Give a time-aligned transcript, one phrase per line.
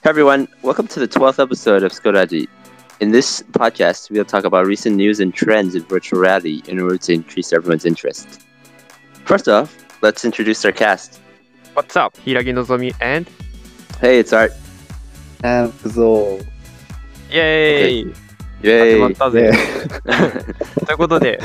[0.00, 2.48] Hey everyone, welcome to the 12th episode of Skodaji.
[3.00, 6.96] In this podcast, we'll talk about recent news and trends in virtual reality in order
[6.96, 8.40] to increase everyone's interest.
[9.24, 11.20] First off, let's introduce our cast.
[11.74, 12.16] What's up?
[12.24, 13.30] 平木のぞみ and
[14.00, 14.52] Hey, it's Art.
[15.42, 16.38] あー、ぞ
[17.30, 18.14] イェーイ、
[18.62, 18.94] Yay!
[18.94, 19.50] 始まったぜ。
[19.50, 19.58] ね
[20.86, 21.38] ということで、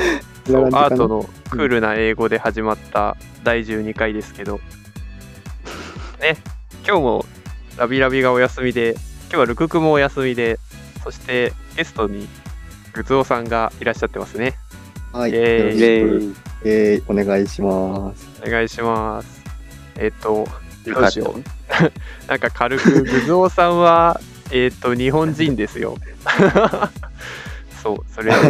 [0.46, 4.60] そうこんな感じかなアートのクールな英語で始まった第12回ですけど、
[6.20, 6.36] ね、
[6.86, 7.26] 今日も
[7.77, 8.95] ラビラビがお休みで、
[9.29, 10.59] 今日はルククもお休みで、
[11.03, 12.27] そしてゲストに
[12.93, 14.55] グツオさんがいらっしゃってますね。
[15.13, 15.31] はい。
[15.31, 16.35] イェー
[16.65, 18.27] えー、お願いします。
[18.43, 19.43] お願いします。
[19.95, 20.47] えっ、と、
[20.85, 21.43] よどうしよう。
[22.27, 24.19] なんか軽く、グズオさんは、
[24.51, 25.97] えっと、日本人ですよ。
[27.83, 28.41] そう、それで、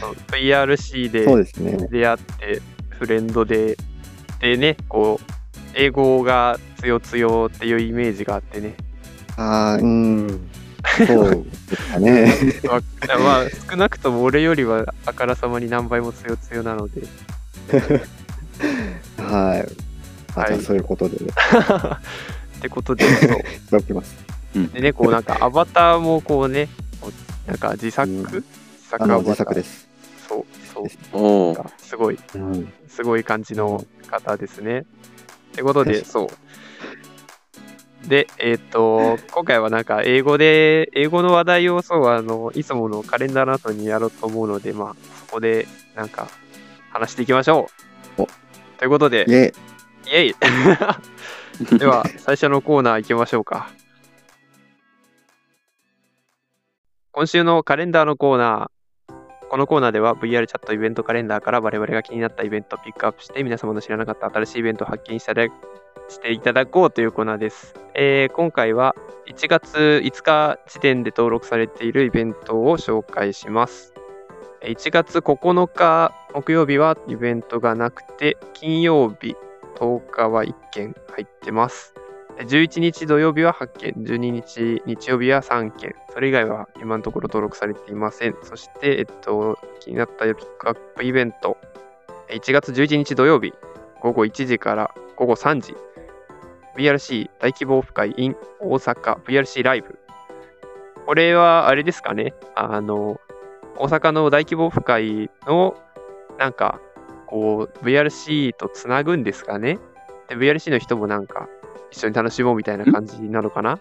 [0.00, 1.88] そう VRC でそうですね。
[1.90, 3.78] 出会って、フレンドで、
[4.40, 5.32] でね、こう、
[5.74, 8.74] 英語が強強っていうイメージがあってね、
[9.36, 10.50] あー、うん。
[11.06, 12.32] そうですかね。
[12.68, 12.80] わ
[13.18, 17.02] まあ、少なくとも俺よりはあからさまに何倍も強強なので、
[19.22, 19.68] はい。
[20.34, 21.20] あ、はいじゃあそういうことで、 っ
[22.60, 23.30] てことで、そう
[23.72, 24.16] やってます。
[24.72, 26.68] でね、こうなんかアバターもこうね、
[27.46, 28.42] なんか自作、うん自
[28.90, 29.88] 作アバター自作です。
[30.28, 30.98] そう、そうです。
[32.00, 32.72] ごい、うん。
[32.88, 34.80] すごい感じの方ですね。
[34.80, 34.84] っ
[35.52, 36.28] てことで、そう。
[38.06, 46.28] で、えっ、と、今回はなんか英語で、英語の話題をそう、あの、いつものカレンダーの後にやろうと思うので、まあ、そこでなんか
[46.90, 47.68] 話していきましょ
[48.18, 48.22] う。
[48.22, 48.28] お
[48.78, 49.52] ということで、イェイ。
[50.06, 53.70] イェイ では、最初のコーナー行きましょうか。
[57.12, 58.80] 今週のカレンダーのコーナー。
[59.50, 65.44] このコーナーでは VR チャットイベントカレンダーから我々が気になったイベントをピックアップして皆様の知らなかった新しいイベントを発見しただ
[66.08, 67.74] していただこうというコーナーです。
[67.94, 68.94] えー今回は
[69.26, 73.94] 1月5日時点で登録されているイベントを紹介します。
[74.62, 79.36] 1月9日木曜日はイベントがなくて金曜日
[79.76, 81.94] 10日は1件入ってます。
[82.38, 88.36] 11日土曜日は8件、12日日曜日は3件、それ以外は今のところ登録されていません。
[88.42, 91.58] そして、えっと、気になったピックアップイベント、
[92.30, 93.52] 1月11日土曜日、
[94.00, 95.76] 午後1時から午後3時、
[96.80, 99.98] VRC 大規模オフ会 in 大阪 VRC ライブ。
[101.06, 103.20] これはあれですかね、あの、
[103.76, 105.76] 大阪の大規模オフ会の、
[106.38, 106.80] なんか、
[107.26, 109.78] こう、VRC とつなぐんですかね？
[110.28, 111.48] で、VRC の人もなんか、
[111.90, 113.78] 一緒に楽しもうみたいな感じなのかな？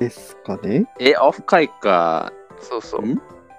[0.00, 0.86] ですかね？
[0.98, 2.32] え、オフ会か。
[2.58, 3.02] そうそう。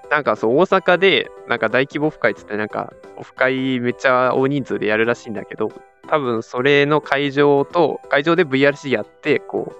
[0.06, 5.72] んなんかそう、大阪で、なんか大規模オフ会っつって、なんか、オフ会めっちゃ大人数でやるらしいんだけど、
[6.08, 9.74] 多分それの会場と、会場で VRC やって、こ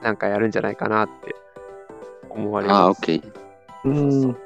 [0.00, 1.34] う、なんかやるんじゃないかなって
[2.28, 3.02] 思われあ、ます。
[3.02, 3.32] OK。
[3.84, 4.36] うん。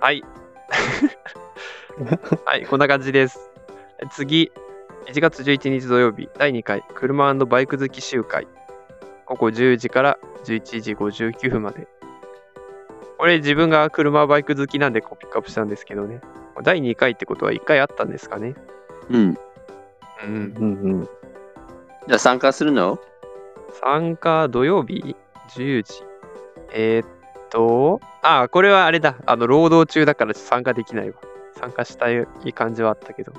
[0.00, 0.22] はい。
[2.44, 3.50] はい、こんな感じです。
[4.12, 4.50] 次、
[5.06, 8.46] 1月11日土曜日、第2回、車バイク好き集会。
[9.26, 11.86] 午後10時から11時59分まで。
[13.20, 16.22] これ自分が車バイク好きなんでこうピックアップしたんですけどね。
[16.62, 18.54] 第2回ってことは1回あったんですかね。
[19.10, 19.38] うん。
[20.24, 20.26] うん。
[20.26, 21.08] うんうん。
[22.08, 22.98] じゃあ参加するの？
[23.82, 25.16] 参加土曜日
[25.50, 26.02] ？10時。
[26.72, 27.08] えーっ
[27.50, 29.16] と、あ、これはあれだ。
[29.26, 31.16] あの、労働中だから参加できないわ。
[31.60, 33.34] 参加したい感じはあったけど。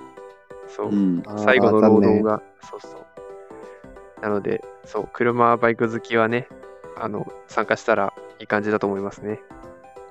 [0.68, 0.90] そう。
[0.90, 1.24] うん。
[1.26, 4.22] あー最後の労働が、そうそう。
[4.22, 6.48] なので、そう、車、バイク好きはね、
[6.98, 9.42] あの、参加したらいい感じだと思いますね。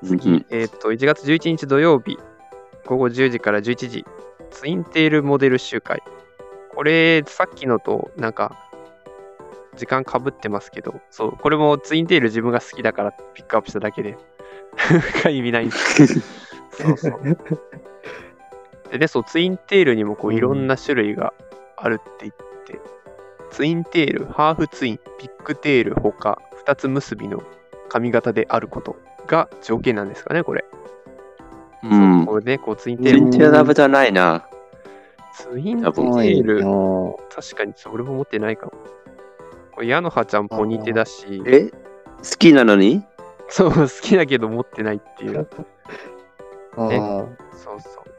[0.04, 2.18] 次、うんえっ、と、1月11日土曜日、
[2.86, 4.04] 午後10時から11時、
[4.50, 6.02] ツインテールモデル集会。
[6.74, 8.70] これ、さっきのと、なんか、
[9.76, 14.16] 時間かぶってますけど、そう、これもツインテール自分が好きだからピックアップしただけで、
[14.76, 16.20] 深い意味ないんですけど。
[16.70, 17.20] そうそう。
[18.90, 21.32] でね、そう、ツインテールにもこううんいろんな種類が
[21.76, 22.34] あるって言っ
[22.64, 22.80] て、
[23.50, 27.42] ツインテール、ハーフツイン、ビッグテールほか、二つ結びの
[27.88, 28.96] 髪型であること
[29.30, 30.64] が条件なんですかね、これ。
[31.84, 32.26] うん。
[32.26, 34.44] これね、こうツインテール、全然ラブじゃないな。
[35.32, 38.72] ツインテール、は確かに俺も持ってないかも。
[39.72, 41.70] これ、ヤノハちゃんポニテだし、え？
[41.70, 41.74] 好
[42.38, 43.04] きなのに？
[43.48, 45.48] そう、好きだけど持ってないっていう。
[46.76, 48.04] あーそうそう。
[48.04, 48.12] っ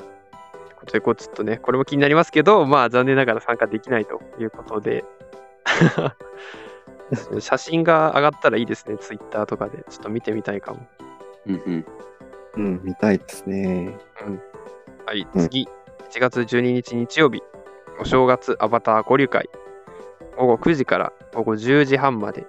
[0.69, 5.05] てことで、こうちょっとね、これも気になりますけど、まあ残念ながら参加できないということで、
[7.39, 9.83] 写真が上がったらいいですね、ツイッターとかで。
[9.89, 10.87] ちょっと見てみたいかも。
[11.47, 11.85] うんうん。
[12.55, 13.97] うん、見たいですね。
[15.05, 15.67] はい、うん次、
[16.09, 17.41] 1月12日日曜日、
[17.99, 19.49] お正月アバター交流会。
[20.37, 22.45] 午後9時から午後10時半まで。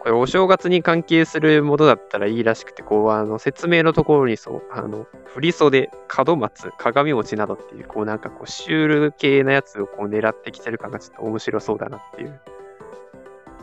[0.00, 5.90] これお正月に関係するものだったらいいらしくて、こう、あの、説明のところにそう、あの、振り袖、
[6.26, 12.38] 門松、鏡餅などっていう、こう、なんかこう、シュール系なやつをこう狙ってきてる感がちょっと面白そうだなっていう。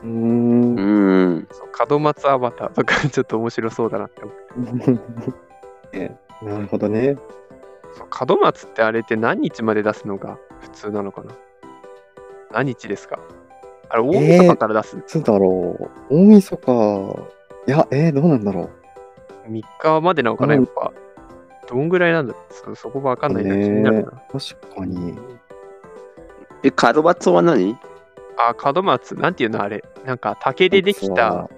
[0.03, 0.75] うーん。
[0.75, 0.81] う
[1.37, 1.47] ん。
[1.51, 4.91] そう、門松アバターとかちょっと面白そうだなって思っ
[5.91, 5.97] て。
[5.99, 7.17] ね なるほどね。
[7.93, 11.31] そう、門松ってあれって何日まで出すのが普通なのかな？
[12.51, 13.19] 何日ですか？
[13.89, 15.77] あれ、大晦日から出す、いつだろ
[16.09, 16.15] う。
[16.15, 17.15] 大晦日。
[17.67, 18.69] いや、えー、どうなんだろ
[19.47, 20.91] ?3 日までなのかな、うんやっぱ。
[21.67, 22.33] どんぐらいなんだ？
[22.49, 23.53] そそこわかんないな。
[23.53, 24.11] 気ねになるな。
[24.33, 24.39] う。
[24.39, 25.17] 確かに。
[26.63, 27.77] え、カドバツは何？
[28.49, 29.83] あ、門松、なんていうのあれ？
[30.05, 31.49] なんか竹でできた、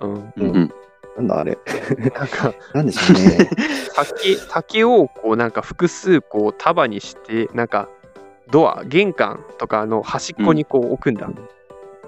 [0.00, 0.14] うん。
[0.14, 0.72] うんうん。
[1.16, 1.58] なんだあれ？
[2.16, 3.50] なんかなんでしょうね。
[3.94, 7.88] 竹、竹をこうなんか複数こう束にして、なんか
[8.50, 11.28] ドア、玄関とかの端っこにこう置くんだ。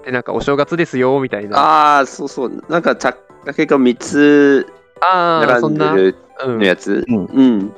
[0.03, 1.57] で、なんかお正月ですよ、みたいな。
[1.59, 2.63] ああ、そうそう。
[2.69, 3.13] なんか、た
[3.45, 4.67] 竹が3つ
[5.01, 5.91] あー、そんな。
[5.91, 6.65] 並んでるうんの。
[6.65, 7.05] やつ？
[7.07, 7.73] うんうん。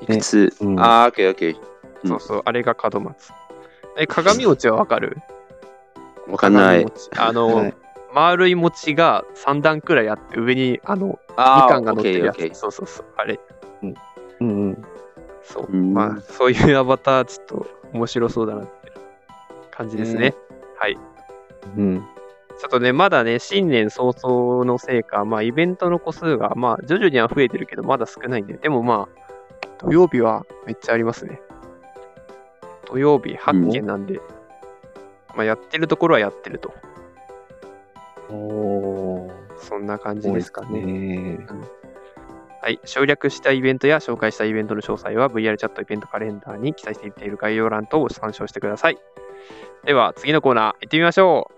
[0.00, 0.52] いくつ？
[0.60, 1.56] うんああ、オッケーオッケー。
[1.56, 3.32] うんそうそう、あれが門松。
[3.96, 5.18] え、鏡餅はわかる？
[6.28, 6.84] わかんない鏡。
[6.84, 7.74] 餅あの、はい
[8.14, 12.48] 丸い餅が3段くらいあって、上にあの、みああ、かんが乗ってるやつ。
[12.54, 13.40] そうそうそう、あれ。
[13.82, 13.94] うん
[14.40, 14.84] うん。
[15.42, 15.68] そう。
[15.68, 18.92] うんまあ、そういうアバター、ちょっと面白そうだなって
[19.72, 20.20] 感じですね。
[20.20, 20.34] ね
[20.78, 20.96] はい。
[21.76, 22.06] うん。
[22.60, 31.40] ちょっとね、まだね、新年早々のせいか、まあ、イベントの個数が、まあ、徐々には増えてるけど、まだ少ないんで、でもまあ、土曜日はめっちゃありますね。
[32.94, 34.20] 土曜日8件なんで、
[35.34, 36.72] まあ、やってるところはやってると。
[38.30, 39.58] おー。
[39.58, 40.80] そんな感じですかね。
[40.80, 41.38] ね。
[42.62, 42.78] はい。
[42.84, 48.98] 省略したイベントや紹介したイベントの詳細は VR チャットイベントカレンダーに記載していっている概要欄等を参照してください。
[49.84, 51.54] では、次のコーナー行ってみましょう。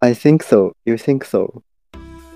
[0.00, 0.72] I think so.
[0.86, 1.60] You think so.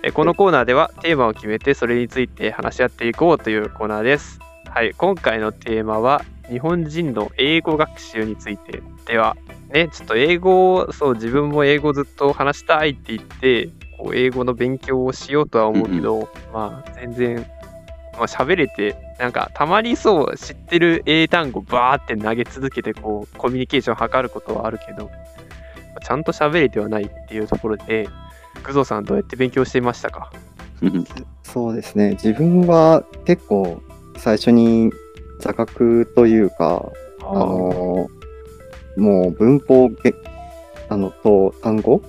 [0.03, 4.46] えこのコーナーではテーマを決めてそれについて話し合っていこうというコーナーです。
[4.77, 9.35] はい、今回のテーマは日本人の英語学習についてでは
[9.73, 17.47] ねちょっと英語をそう自分も英語ずっと話したいって言ってこう英語の勉強をしようとは思うけど、まあ全然
[18.13, 25.11] まあ喋れてなんかたまにそう知ってる英単語バーって投げ続けてこうコミュニケーションを図ることはあるけど
[26.05, 28.11] ちゃんと喋れてはないっていうところで
[28.63, 30.31] 工藤さんどうやって勉強していましたか？
[31.45, 32.11] そうですね。
[32.11, 33.81] 自分は結構
[34.19, 34.93] 最初に
[35.41, 36.91] 座学というか、
[37.21, 38.09] あの
[38.97, 40.15] もう文法げ
[40.89, 42.01] あのと単語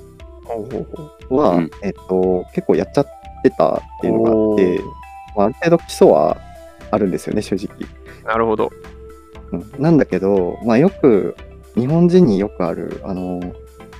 [1.30, 1.71] は、うん。
[1.83, 3.07] えっと、結構やっちゃっ
[3.44, 4.81] てたっていうのがあって、
[5.36, 6.38] まあ、ある程度基礎は
[6.92, 7.88] あるんですよね、正直。
[8.25, 8.71] なるほど。
[9.51, 9.71] うん。
[9.80, 11.36] なんだけど、まあ、よく、
[11.75, 13.39] 日本人によくある、あの、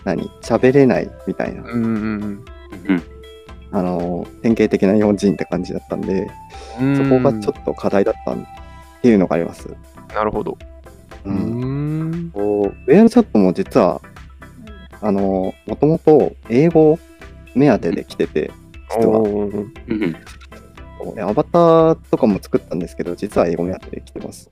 [0.04, 2.46] 何、喋れないみたいな、うんうん。
[2.88, 3.04] うん。
[3.72, 6.30] あの、典型的な日本人って感じだったんで、
[6.80, 6.98] うん。
[6.98, 8.38] そこがちょっと課題だったっ
[9.02, 9.68] ていうのがあります。
[9.68, 9.76] と。
[10.14, 10.58] なるほど。
[11.26, 11.30] う。
[11.30, 12.32] うんん。
[12.32, 14.02] こうウェアチャットも実は、
[15.02, 16.98] あの、もともと英語
[17.56, 18.52] 目当てで来てて、
[18.98, 19.24] 実は。
[21.20, 24.50] アバターとかも作ったんですけど、実は英語目当てで来てます。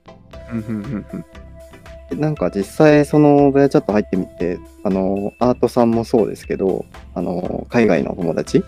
[2.14, 8.62] なんか実際、そのベアチャット入ってみて、あの、アートさんもそうですけど、あの、海外の友達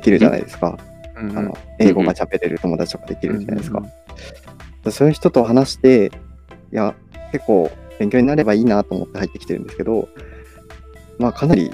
[0.00, 0.78] できるじゃないですか。
[1.16, 3.82] うんうんあの、英語が喋れる友達とかできるじゃないですか
[4.90, 6.10] そういう人と話して、
[6.72, 6.94] いや、
[7.30, 10.08] 結構勉強になればいいなと思って入ってきてるんですけど、
[11.18, 11.70] まあかなり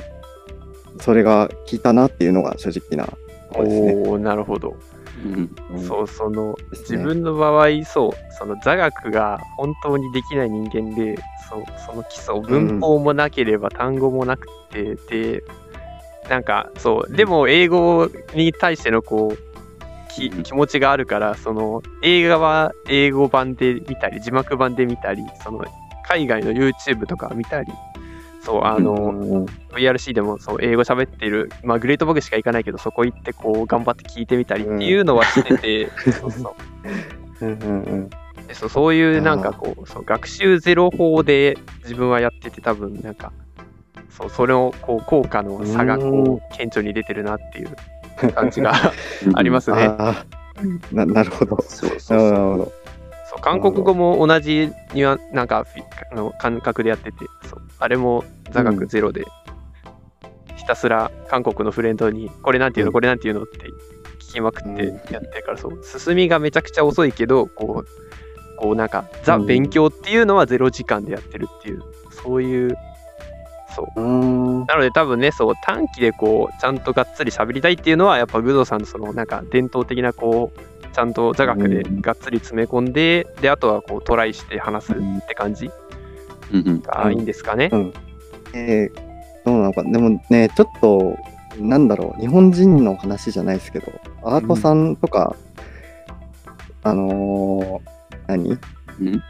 [1.00, 3.16] それが効いたなっていうのが正直なと
[3.54, 3.92] ころですね。
[3.95, 4.76] おーなるほど。
[5.25, 11.16] うんうんそう、その、ね自分の場合、そう、その座学が本当にできない人間で、
[11.49, 15.42] そう、その基礎、文法もなければ単語もなくて、で、
[16.28, 19.47] なんか、そう、でも英語に対してのこう、
[20.12, 20.42] きうん。
[20.42, 25.64] 気持ちがあるから、その映画は英語版で見たり、字幕版で見たり、その
[26.09, 27.73] 海外の YouTube とか見たり、
[28.40, 36.54] そう、あの、うん、VRC でもそう英語喋ってる、まあ、グレートボグしか行かないけど、そこ行ってこう頑張って聞いてみたりっていうのはしてて、 そうそう。
[38.68, 43.33] そういうなんかこうそう学習ゼロ法で自分はやってて多分なんか
[44.17, 48.73] そうそれをこう効果の差がこう顕著に出てるなっていう感じが
[49.35, 49.89] ありますね。
[50.91, 51.61] な なるほど。
[51.63, 52.73] そうそうそう。
[53.29, 55.67] そう韓国語も同じにはなんか
[56.13, 59.25] の感覚でやっててそうあれも座学ゼロで、
[60.57, 62.93] ひたすら韓国のフレンドにこれなんていうのうん。
[62.95, 63.59] これなんていうのって
[64.21, 65.13] 聞きまくってうん。
[65.13, 69.47] やってるからそう進みがめちゃくちゃ遅いけどこうこうなんかザうん。
[69.47, 72.79] 勉強っていうのはゼロ時間でやってるっていうそういう
[73.76, 74.00] そう。
[74.00, 74.09] うー
[74.64, 74.66] ん。
[74.66, 84.97] なので多分ね、そう短期でこうちゃんとがっつり喋りたいっていうのはやっぱグドさんのそのなんか伝統的なこうちゃんと座学でうんがっつり詰め込んで、であとはこうトライして話すっ
[85.28, 85.71] て感じ
[86.52, 86.80] うんうん。
[86.80, 87.71] がいいんですかね。
[88.54, 88.95] えー、
[89.45, 89.83] どうなのか。
[89.83, 91.18] でもね、ちょっと、
[91.61, 93.92] なんだろう、日本人の話じゃないですけど、
[94.23, 95.37] アートさんとか、
[96.83, 97.97] あのー
[98.28, 98.59] 何？
[99.00, 99.23] うん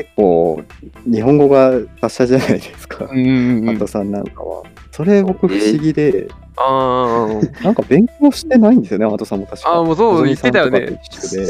[0.00, 0.62] 結構、
[1.04, 4.62] 日本語が達者じゃないですか、うんうんトさんなんかは。
[4.92, 9.70] それ僕不思議で、あーなんか勉強してないんですよね、アートさんも確か。
[9.70, 10.98] あー、もうそう言ってたよね。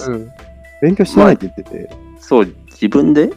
[0.09, 0.31] うん
[0.83, 3.31] 勉強してないって言ってて、そう、自分で、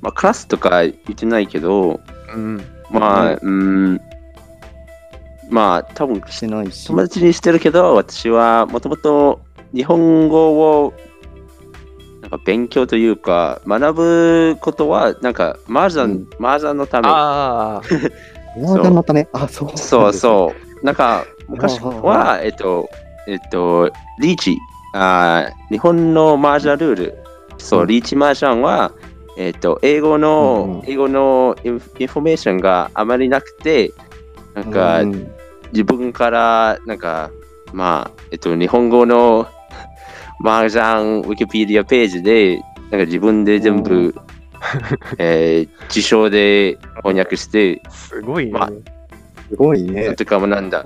[0.00, 2.00] まあ、クラスとか言ってないけど、
[2.34, 3.50] うんまあ、うう
[3.92, 4.00] ん、
[5.48, 6.86] まあ、多分してないし。
[6.88, 9.40] 友達にしてるけど、私はもともと
[9.72, 10.92] 日本語を
[12.30, 16.28] なんか勉強というか、学ぶことは、なんか、麻雀、うん。
[16.44, 17.08] 麻雀のため。
[17.08, 17.82] ああ、
[18.58, 19.76] マージャンのため、あ、そう。
[19.76, 20.12] そうう。
[20.12, 20.86] そう。
[20.86, 22.88] なんか、昔はえっと、
[23.26, 24.56] えっと、リーチ、
[24.94, 27.24] あー日本の麻雀ルール、
[27.58, 27.88] そうう、ん。
[27.88, 28.92] リーチ麻雀は、
[29.36, 33.92] えっと、英語の、英語のインフォメーションがあまりなくて、
[34.54, 35.32] なんか、うん。
[35.72, 37.30] 自分から、なんか、
[37.72, 39.46] まあ、えっと、日本語の
[40.42, 44.14] 麻雀ウィキペディアページで、なんか自分で全部、
[45.18, 48.52] えー辞書で翻訳して、すごいね。
[48.52, 48.70] まあ
[49.50, 50.14] すごいね。
[50.14, 50.84] とかもなんだ。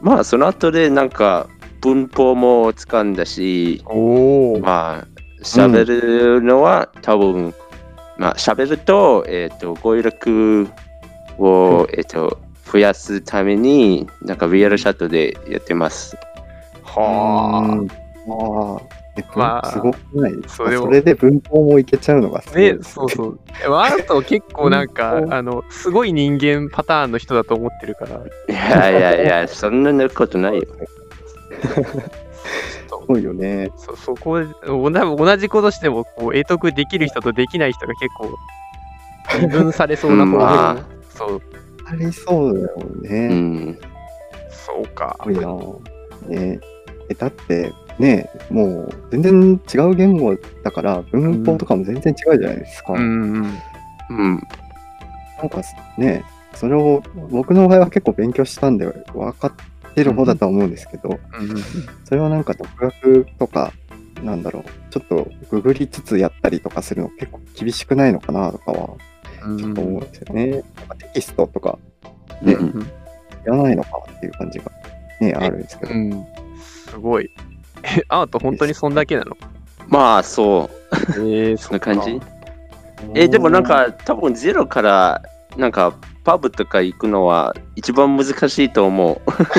[0.00, 1.48] まあ、その後で、なんか、
[1.82, 5.06] 文法も掴んだし、おお、まあ、
[5.42, 7.54] 喋るのは、多分、
[8.16, 10.68] まあ、喋ると、えっ、と、語彙力
[11.38, 12.38] を、えっ、と、
[12.72, 16.16] 増やすために、なんか、リアルチャットでやってます。
[16.84, 18.82] はうんああ。
[19.16, 20.64] えまあすごくないですか？
[20.64, 22.52] それをそれで文法もいけちゃうのがすあ。
[22.52, 23.40] ごいね、ですそうそう。
[23.60, 28.20] でもあなたは結構なんかう、んあの、すごい人間パターンの人だと思ってるから、い
[28.52, 30.62] やいやいや、そんなことないよ。
[32.88, 33.70] すごいよね。
[33.76, 38.30] そそこで同じ同じことしてもこう得得できる人とできない人が結構
[39.40, 41.42] 二分されそうなことまあそう
[41.86, 43.28] ありそうだようね。
[43.28, 43.78] ん。
[44.50, 45.56] そうかいな。
[46.28, 46.60] ね
[47.08, 52.92] え、だって、ねもう全然違う言語だから、文法とかも全然違うじゃないですか。
[52.94, 53.58] うんうん
[54.10, 54.42] うん。
[55.38, 55.62] なんか
[55.96, 56.24] ね、
[56.54, 61.62] それを僕の場合は結構勉強したんで分かってる方だとは思うんですけど、うんうん
[62.04, 63.72] それはなんか独学とか、
[64.22, 68.90] なんだろう、ちょっとググりつつやったりとかするの結構厳しくないのかなとかは
[69.44, 70.50] うんちょっと思うんですよね。
[70.50, 71.78] なんかテキストとか
[72.42, 72.56] ねい
[73.46, 74.72] らないのかっていう感じが
[75.20, 75.94] ね、あるんですけど。
[75.94, 76.26] うん
[76.56, 77.30] すごい
[77.82, 79.36] え アート本当にそんだけなの？
[79.88, 80.74] まあ、そう。
[81.28, 82.20] えー、そんな感じ？
[83.14, 85.22] え、でもなんか、多分ゼロから、
[85.56, 85.94] なんか、
[86.24, 89.20] パブとか行くのは一番難しいと思う。
[89.30, 89.54] 確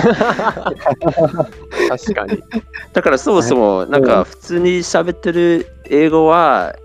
[2.14, 2.44] かに。
[2.94, 6.76] だからそもそも、なんか普通に喋ってる英語は、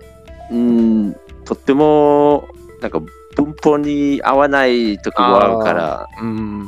[0.49, 2.47] うん、とっても、
[2.81, 2.99] なんか
[3.35, 6.65] 文法に合わない時もあるから、うん。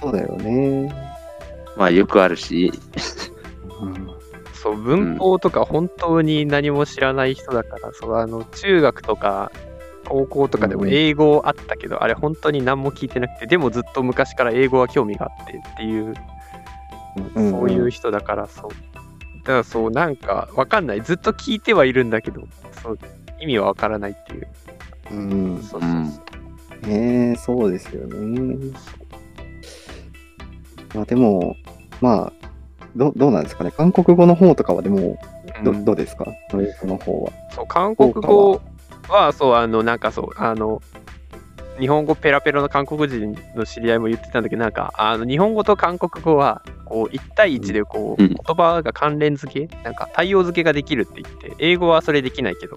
[0.00, 0.92] そうだよね。
[1.76, 2.72] まあよくあるし、
[3.80, 4.10] うん。
[4.52, 9.50] そう文法とか本当に何も知らない人だから、そうあの中学とか
[10.06, 16.14] 高校とかでもうん英語あったけど、あれ本当に何も聞いてなくてでもずっと昔から英語は興味があってっていう、
[17.36, 18.70] うんそういう人だからそう。
[18.70, 21.02] だからそうなんかわかんない。
[21.02, 22.42] ずっと聞いてはいるんだけど
[22.82, 22.98] そう
[23.40, 24.48] 意味はわからないっていう。
[25.12, 25.14] う
[25.56, 25.62] ん。
[25.62, 26.20] そうそううんそ
[26.84, 26.88] う。
[26.88, 28.72] ねえそうですよね。
[30.94, 31.56] まあでも、
[32.00, 32.32] まあ、
[32.96, 33.70] どどうなんですかね？
[33.70, 35.18] 韓国語の方とかはでも、
[35.64, 35.84] どうん。
[35.84, 36.26] どうですか？
[36.50, 37.32] ドイツの方は。
[37.50, 38.60] そう韓国語
[39.08, 40.80] はそうあのなんかそうあの
[41.78, 48.28] 日本語ペラペラの韓国人の知り合いも言ってたんだけどなんかあの日本語と韓国語はこう1対1でこう、うん。
[48.28, 52.76] 言葉が関連付けなんか対応付けができるって言って英語はそれできないけど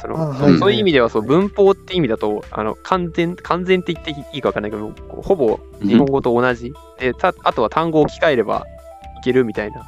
[0.00, 0.58] そのあはい。
[0.58, 4.90] そういう意味ではそう文法って意味だとあの完全完全って言っていいか分かんないけど
[5.22, 8.83] ほぼ日本語と同じ、でたあとは単語を置き換えればい
[9.24, 9.82] けるみたいな。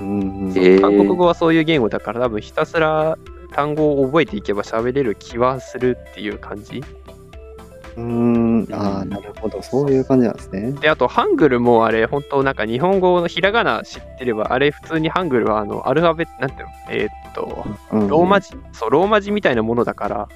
[0.00, 0.80] うんえー。
[0.80, 3.18] 韓国語はそういう言語だから多分ひたすら
[3.52, 6.82] 単語を覚えていけば喋れる気はするっていう感じ。
[7.96, 9.60] うーん、ああ、なるほど。
[9.60, 10.70] そういう感じなんですね。
[10.72, 16.72] であとハングルもあれ本当なんか日本語のひらがな知ってればあれ普通にハングルはあのアルファベットなんていうの？
[16.90, 20.28] えーっとうんローマ字、そうローマ字みたいなものだから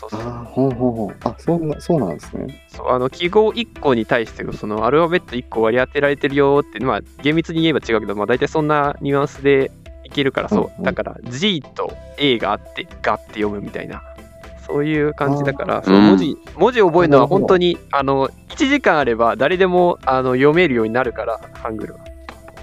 [0.00, 1.16] そうそうああ、ほうほうほう。
[1.24, 2.64] あ、そうなそうなんですね。
[2.68, 9.70] そうあの記号1個に対してそのアルファベット1個割り当てられてるよってまあ厳密に言えば違うけどまあ大体そんなニュアンスで
[10.04, 14.02] いけるからそう、うんうんだから G と A があってガって読むみたいな
[14.66, 22.00] そういう感じだから、そううん文字文字を覚えるのは本当にあの1時間あれば誰でもあの読めるようになるから、ハングルは。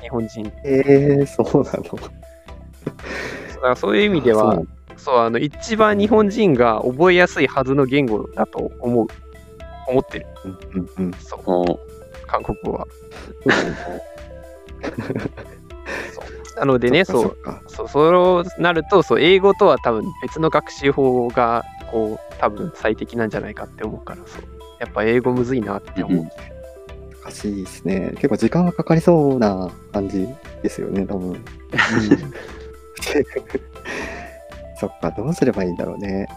[0.01, 0.51] 日本人。
[0.63, 1.83] えー、そうなの。
[1.83, 4.61] だからそういう意味では
[5.07, 9.07] そあの一番日本人が覚えやすいはずの言語だと思う。
[9.87, 10.27] 思ってる。
[10.43, 11.13] うんうんうん。
[11.13, 11.41] そう、
[12.27, 12.85] 韓国語は。
[16.57, 17.37] なのでね、そう
[17.67, 24.41] そうそうなるとそう英語とは多分別の学習法がこう多分最適なんじゃないかって思うからそう
[24.79, 26.27] やっぱ英語むずいなって思う、
[27.23, 28.09] 難しいですね。
[28.15, 30.27] 結構時間がかかりそうな感じ
[30.63, 31.41] ですよね、多分。
[34.79, 36.27] そっか、どうすればいいんだろうね。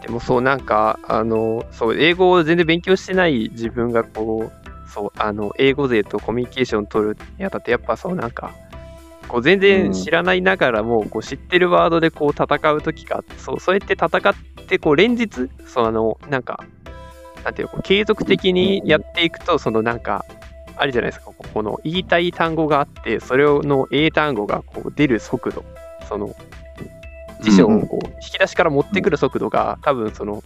[0.00, 8.54] でもそうなんかあのそう英語を全然勉強してない自分がこうそうあの英語勢とコミュニケーション取るにあたってやっぱそうなんか
[9.28, 14.34] こう全然知らないながらも、こう知ってるワードでこう戦う時があってそうそうやって戦っ
[14.66, 16.64] てこう連日そうあのなんか
[17.44, 20.24] なんていうのこう継続的にやっていくとそのなんか
[20.76, 25.64] あるじゃないですかここの言いたい単語があってそれの英単語がこう出る速度
[26.08, 26.34] その
[27.42, 30.42] 辞書をこう引き出しから持ってくる速度が多分その。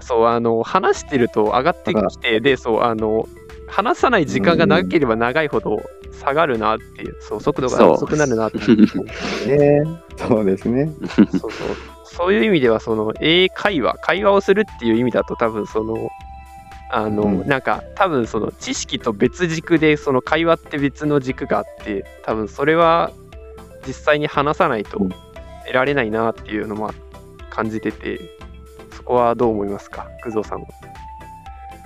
[0.00, 3.26] そうあの話してると上がってきてでそうあの
[3.68, 5.82] 話さない時間が長ければ長いほど
[6.20, 8.58] 下がるなっていうそう速度が遅くなるなって
[9.46, 9.82] ね。
[10.16, 10.90] そうですね。
[11.08, 11.50] そうそう。
[12.04, 16.10] そういう意味ではその英会話会話をするっていう意味だと多分その
[16.90, 17.46] あの、うん。
[17.46, 23.12] なんか多分その知識と別軸でその会話って別の軸があって多分それは
[23.90, 26.92] 実際に話さないとうん得られないなっていうのも
[27.50, 28.20] 感じてて
[28.96, 30.06] そこはどう思いますか？
[30.22, 30.66] 工藤さんは。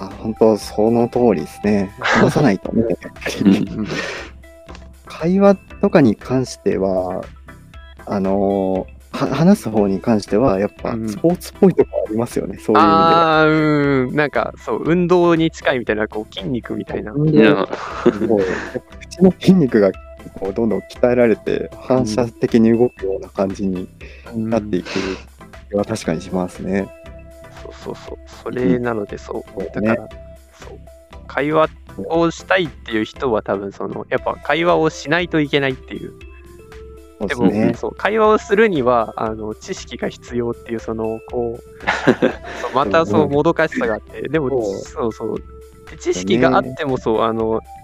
[0.00, 1.94] あ、本当その通りですね。
[2.00, 2.84] 話さないとね。
[5.06, 7.24] 会話とかに関しては、
[8.04, 13.38] あの話す方に関しては、やっぱうんスポーツっぽいとこありますよね、そういう意味では。
[13.38, 17.12] ああ、うん、なんかそう、運動に近いみたいな、こう筋肉みたいな。
[17.12, 18.10] うやっぱ
[18.98, 19.92] 口の筋肉が
[20.38, 23.88] こうどんどん鍛えられて、反射的に動くような感じに
[24.34, 24.88] なっていく
[25.70, 26.88] 気は確かにしますね。
[27.62, 28.18] そうそうそう。
[28.44, 29.42] それなので、そう。
[29.50, 30.08] そうねだから、
[30.52, 30.78] そう。
[31.26, 31.68] 会話
[32.08, 36.12] をしたいっていう人は多分、その、やっぱ会話をしないといけないっていう。
[37.26, 37.74] でも、ね。
[37.74, 41.62] そう会話をするには、あの、知識が必要っていう、その、こう、
[42.74, 45.36] またそう、もどかしさがあって、でも、そうそう
[45.98, 47.83] 知識があっても、そう、あの、さ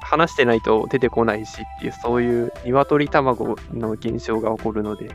[0.00, 5.10] 話してないと出てこないしっていう、そういう鶏卵の現象が起こるので、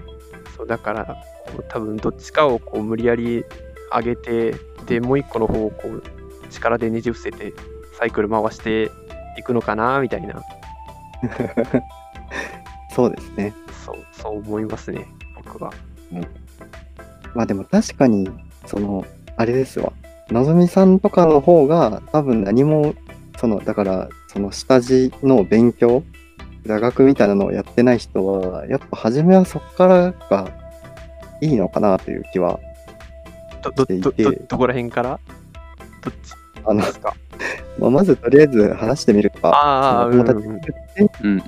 [0.56, 3.46] そうだから、こう多分どっちかをこう無理やり
[3.92, 6.04] 上げて、で、もう一個の方をこう
[6.50, 7.54] 力でねじ伏せて、
[7.98, 8.92] サイクル回して
[9.38, 10.42] いくのかな、みたいな、
[12.92, 13.54] そうですね。
[13.86, 15.72] そう、そう思いますね、僕は。
[17.34, 18.30] まあでも確かに、
[18.66, 19.06] その、
[19.38, 19.94] あれですわ。
[20.30, 22.94] のぞみさんとかの方が多分何も、
[23.38, 26.04] その、だから、その下地の勉強、
[26.64, 30.48] 座学みたいなのをやってない人は、やっぱ初めはそこからが
[31.42, 32.60] いいのかなという気は、
[33.64, 35.20] ど、ど、ど、していてど、どこら辺から？
[36.04, 36.34] どっち？
[36.64, 37.16] あので、すか？
[37.80, 40.48] まあ、まずとりあえず話してみるとか、ああ、友達
[41.24, 41.42] うん。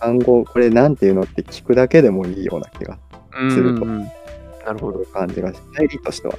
[0.00, 2.98] 単語、これなんていうのって聞くだけでもいいような気が
[3.38, 4.04] うんするとうんうん
[4.66, 5.04] なるほど。
[5.12, 6.34] 感じがし、入りとしては。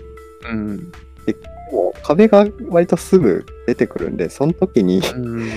[0.50, 0.92] うん。
[1.72, 5.50] もう壁が割とすぐ出てくるんで、その時にうん。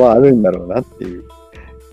[0.00, 1.24] はあるんだろうなっていう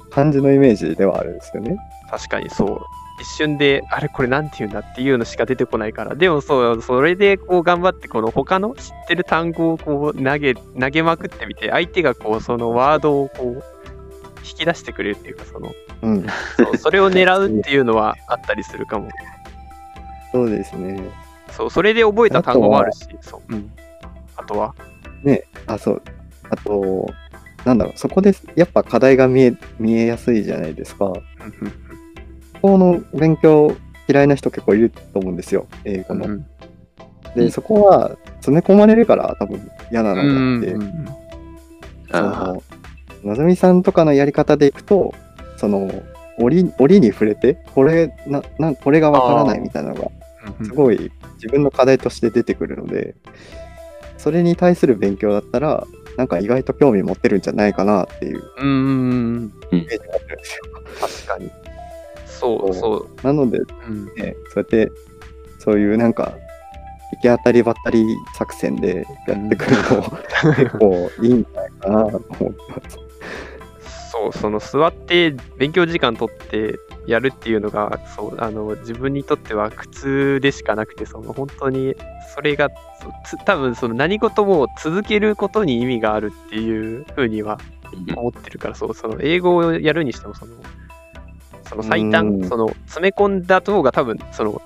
[0.10, 1.78] 感じのイメージではあるんですよね。
[2.10, 2.80] 確かにそう。
[3.22, 6.16] 一瞬で、あれこれなんて言うんだっていうのしか出てこないから。
[6.16, 13.64] でもそう、それでこう頑張って、この他の知ってる単語をこう投げ、投げまくってみて、相手がこうそのワードをこう
[14.44, 16.26] 引き出してくれるっていうか、その、うん、
[16.58, 19.10] そうそれを狙うっていうのはあったりするかも。
[20.34, 21.02] そうですね。
[21.52, 23.54] そう、それで覚えた単語もあるし、そう。
[23.54, 23.72] うん。
[24.36, 24.74] あとは、
[25.24, 26.02] ね、あ、そう。
[26.50, 27.08] あと、
[27.66, 31.06] なんだろう、そこでやっぱ課題が見え見えやすいじゃないですか。
[31.08, 31.22] うん
[32.62, 33.76] この勉強
[34.08, 36.26] 嫌いな人結構いると思うんですよ、英語の。
[36.26, 36.46] うんうん
[37.36, 41.14] で、そこは詰め込まれるから多分嫌なのうんであって、うんそ
[42.12, 42.64] あの、
[43.24, 45.14] のぞみさんとかのやり方でいくと、
[45.56, 45.90] その、
[46.38, 50.12] 折折に触れて、これ、な、な、これがわからないみたいなのが、
[50.60, 51.12] うんすごい
[51.42, 53.16] 自分の課題として出てくるので、
[54.18, 59.80] それに対する勉強だったら、なんか意外と興味持ってるんじゃないかなっていううんうんうん。
[59.80, 60.64] イメージがあるんですよ。
[61.28, 61.52] 確かに。
[62.28, 63.26] そうそう。
[63.26, 64.92] なので、うんね、そうやって、
[65.58, 66.38] そういうなんか、
[67.14, 68.06] 行き当たりばったり
[68.38, 72.98] 作戦でやってくるの、結構いいんじゃないかなと思ってます。
[74.12, 76.76] そう、その座って勉強時間取って
[77.12, 81.96] やるっていうのが、そう、あの、自分にとっては苦痛でしかなくて、その、本当に、
[82.34, 82.70] それが、
[83.46, 87.60] 多分、その、何事も続けることに意味があるっていうふうには
[88.16, 90.54] 思ってるから、そう、その、英語をやるにしても、その、
[91.64, 92.44] その最う短、ん。
[92.48, 94.62] その、詰め込んだ方が多分、その、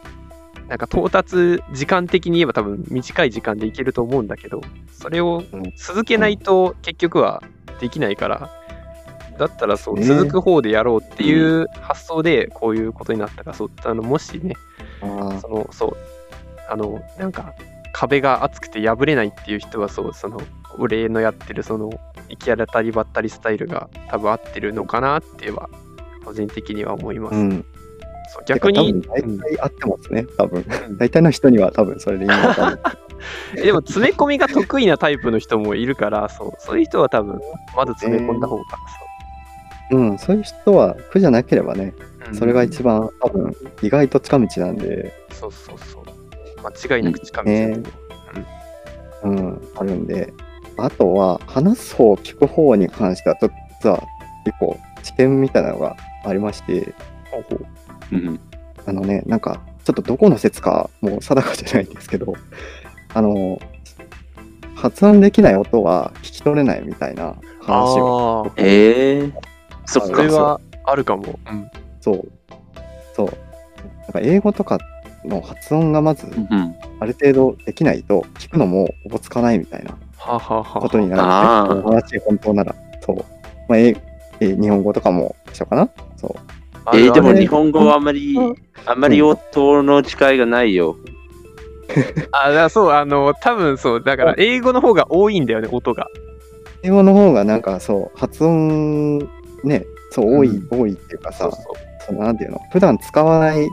[0.68, 7.44] なんか到達時間的に言えば多分短い時間でいけると思うんだけど、それをうん続けないと結局は
[7.80, 8.50] できないから、
[9.38, 14.56] だったらそう、ね続く方でやろうっていう発想でこういうことになったから、そう、あの、もしね、
[15.02, 15.98] あその、そう、
[16.69, 17.54] あの、なんか、
[17.93, 20.41] 壁が厚くて破れないっていう人は、そう、その、
[20.78, 21.89] 俺のやってる、その、
[22.30, 25.69] 行き当たりばったりスタイルが多分合ってるのかなっては、
[26.24, 27.36] 個人的には思います。
[27.36, 27.65] あうん。
[28.28, 30.65] そう逆に、大体合ってますね、多分。
[30.89, 32.80] うん大体の人には多分それでいいのかな。
[33.56, 37.39] でも詰め込みが得意なタイプの人もいるから、そうそういう人は多分、
[37.76, 38.63] まず詰め込んだ方が、
[39.91, 41.93] うん、そういう人は苦じゃなければね、
[42.26, 46.04] そうそれが一番多分意外と近道なんで、そうそうそう。
[46.63, 47.95] 間違いなく近道だと思う。
[49.24, 50.34] うん、あるんで、
[50.78, 54.04] あとは話す方、聞く方に関しては、ちょっと実は
[54.45, 56.93] 結構知見みたいなのがありまして、
[57.32, 57.65] ほうほう。
[58.12, 58.39] うん
[58.88, 62.34] あのね、なんか、ちょっとどこの説かもう定かじゃないんですけど、
[63.13, 63.60] あの、
[64.76, 69.55] 発音できない音は聞き取れないみたいな話を、ああ、ええ
[69.86, 70.13] そ。
[70.13, 71.39] れはあるかも。
[71.50, 71.69] うん。
[72.02, 72.32] そう、
[73.15, 73.28] そう。
[73.28, 74.78] なんか英語とか
[75.24, 76.76] の発音がまずうん。
[77.00, 83.17] ある程度できないと聞くのもおぼつかないみたいなことになるあーんで、お話本当なら、そう。
[83.67, 83.95] まあ、え
[84.39, 85.89] え日本語とかも一緒かな？
[86.15, 86.32] そう。
[86.93, 88.38] えー、でも日本語はあんまり、
[88.86, 90.95] あんまり音の違いがないよ。
[92.32, 96.08] あ、だそう、あの、多分そう、だから英語の方が多いんだよね、音が。
[96.84, 99.19] 英語の方がなんかそう、発音
[99.65, 101.49] ね、そう、多い、う多いっていうかさ
[102.06, 103.67] そのなんていうの、普段使わない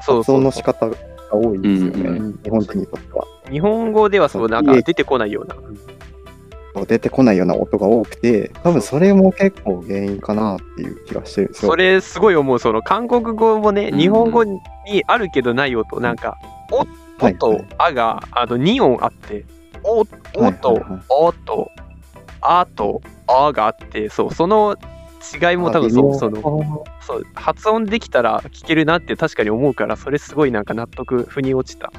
[0.00, 0.96] 発音の仕方が
[1.32, 3.24] 多いですよね、うんうん日本人にとっては。
[3.50, 5.56] 日本語ではそう、そうなんか出てこないような。
[6.84, 11.48] 出てこないような音が多くて、多分それも結構原因かなっていう気がしてる。
[11.48, 11.70] んですよ。
[11.70, 13.98] それすごい思う、その韓国語もね、うん。
[13.98, 14.60] 日本語に
[15.06, 16.36] あるけどない音、なんか、
[16.70, 16.86] お、
[17.24, 19.46] おとあが、あの、2音あって、
[19.82, 20.04] お、お
[20.52, 21.70] と、おと、
[22.40, 24.76] あと、あがあって、そう、その
[25.50, 31.92] 違いも多分そう、その、の、そう、発音できたら聞けるなって確かに思うから、それすごいなんか納得、腑に落ちた。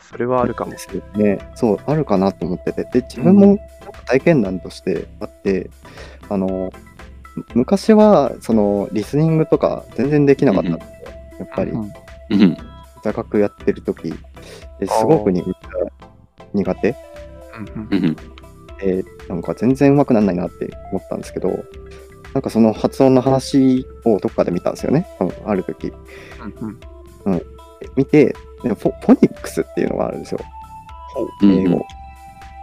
[0.00, 0.78] それはあるかもで。
[0.78, 1.38] すよね。
[1.54, 2.84] そう、あるかなと思ってて。
[2.84, 3.58] で、自分も
[4.06, 5.70] 体験談としてあって、
[6.28, 6.70] あの、
[7.36, 10.90] む昔は、その、リスニングとか全然できなかったんですよ。
[11.40, 11.92] やっぱりう、ん
[12.30, 12.56] うん。
[13.02, 14.12] 座学やってる時
[14.80, 15.54] ですごく苦
[16.54, 16.96] 苦手
[17.90, 18.16] うん
[18.82, 19.02] うんうん。
[19.02, 21.64] で、なんか全然上手くならないなって思ったんですけど、
[22.34, 25.06] なんかその発音の話をどっかで見たんですよね。
[25.44, 25.92] ある時。
[26.62, 26.80] うん
[27.32, 27.42] うん
[27.94, 30.40] 見て、でフォ phonics っていうのがあるんですよ。
[31.42, 31.86] うん英語。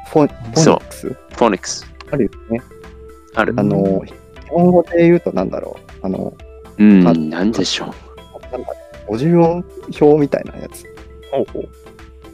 [0.07, 1.85] フォ phonics？phonics。
[2.11, 2.61] あるよね。
[3.33, 3.53] ある。
[3.55, 4.13] あの、日
[4.49, 6.05] 本語で言うとなんだろう。
[6.05, 6.33] あの、
[6.77, 8.41] うん、なんでしょう。
[8.51, 8.67] なんだ
[9.07, 9.65] 50音
[10.01, 10.83] 表みたいなやつ。
[11.31, 11.69] ほうほう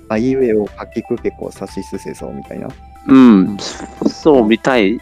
[0.10, 2.68] あいうえおかきくけこさしすせそみたいな、
[3.08, 3.58] うん、
[4.08, 5.00] そう、みたい。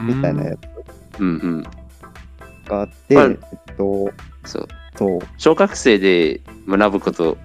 [0.00, 1.62] みたいなやつうんうん。
[1.62, 4.10] があって、まあえっと、
[4.44, 4.68] そう。
[4.96, 7.36] そう、小学生で学ぶこと、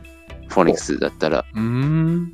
[0.50, 1.46] フォニックスだったら。
[1.54, 2.32] うーん。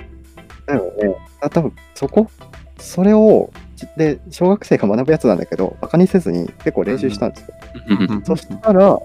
[0.66, 1.16] だよね。
[1.42, 2.30] あ多分そこ、
[2.78, 3.52] それを、
[3.98, 7.48] で、小学生が学ぶやつなんだけど、バカにせずに結構練習したんですよ。
[7.88, 8.98] うんそしたら、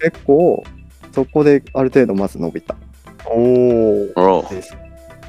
[0.00, 0.62] 結構、
[1.12, 2.76] そこである程度まず伸びた
[3.26, 4.12] おお。
[4.16, 4.74] おうです。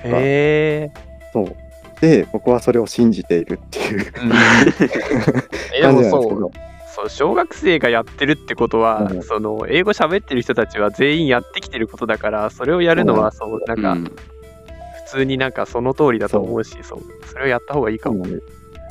[0.04, 0.92] へえ。
[1.34, 1.56] そう。
[2.02, 4.06] で、僕はそれを信じているっていう
[5.76, 6.52] えで感もそう
[6.96, 18.26] そう、小学生がやってるってことは、うんその英語喋ってる人たちは全員やってきてることだから、それをやるのはそう、なんかうん普通になんかその通りだと思うし、そう、それをやった方がいいかも。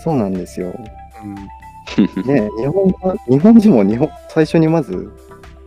[0.03, 0.75] そうなんですよ。
[1.23, 1.35] うん。
[2.27, 5.11] ね、日本語日本人も日本最初にまず、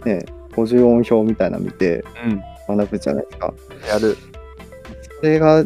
[0.05, 2.03] ね、50音表みたいなの見て
[2.69, 2.77] うん。
[2.77, 3.53] 学ぶじゃないですか。
[3.87, 4.17] やる。
[5.19, 5.63] それが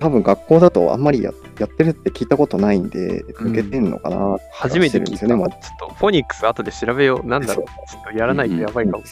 [0.00, 5.16] 多分学校だとあんまりややってるって聞いたことないんで、うん抜けてんのかな、初めて聞いた。
[5.16, 7.26] してるんですよねちょっとフォニックス後で調べよう。
[7.26, 7.66] なんだろう。
[7.90, 9.04] ちょっとやらないとやばいかも。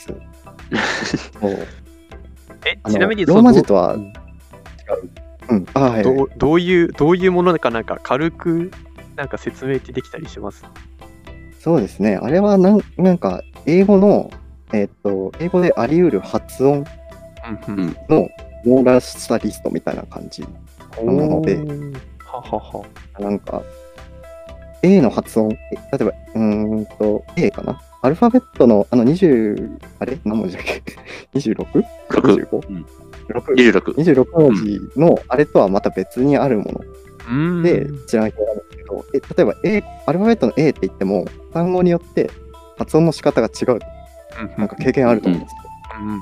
[2.64, 3.94] え、ちなみにローマ字とは？
[3.94, 4.12] うん違う。
[5.48, 5.66] うん。
[5.74, 8.70] あはい、どうどういう、どういうものかなんか軽く
[9.16, 10.64] なんか説明ってできたりします？
[11.58, 12.16] そうですね。
[12.22, 14.30] あれはなんなんか、英語の、
[14.72, 16.84] えっと、英語であり得る発音
[17.68, 18.28] うんうんの
[18.64, 20.44] 網羅したリストみたいな感じ。
[21.00, 21.16] うん。
[21.16, 21.56] なので
[22.24, 22.84] ははは。
[23.20, 23.62] なんか、
[24.82, 25.56] A の発音、え
[25.96, 27.80] 例えば、うーんと、A かな？
[28.02, 30.18] アルファベットの、あの20、あれ？
[30.24, 30.82] 何文字だっけ
[31.38, 31.84] ?26?25?
[32.10, 32.68] 6。
[32.68, 32.86] うん
[33.28, 33.94] 6 26。
[33.96, 36.80] 26文字のあれとはまた別にあるもの
[37.28, 37.62] うん。
[37.64, 42.30] で知らない人なんですけど、え例えば A、アルファベットの A って言っても、単語によって
[42.78, 43.80] 発音の仕方が違う。
[44.58, 45.62] なんか経験あると思うんですよ。
[45.98, 46.20] うんうん。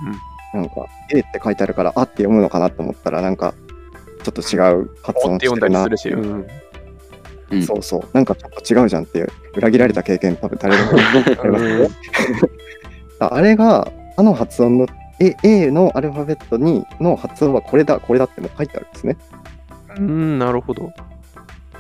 [0.62, 3.52] なんか A って書いてあるから、あって読むのかなと思ったら、なんか
[4.24, 6.08] ちょっと違う発音してるなし。
[6.08, 6.46] うん。
[7.50, 8.08] うんそうそう。
[8.12, 11.88] なんかちょっと違うじゃんっていう、裏切られた経験多分誰でもありますよね。
[13.20, 14.86] あれが、あの発音の
[15.20, 19.16] A, A のアルファベットにの発音はこれだ、これだってもう書いてあるんですね。
[19.98, 20.90] うん、なるほど。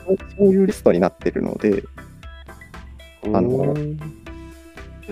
[0.06, 1.82] そうそういうリストになってるので、
[3.24, 3.74] あの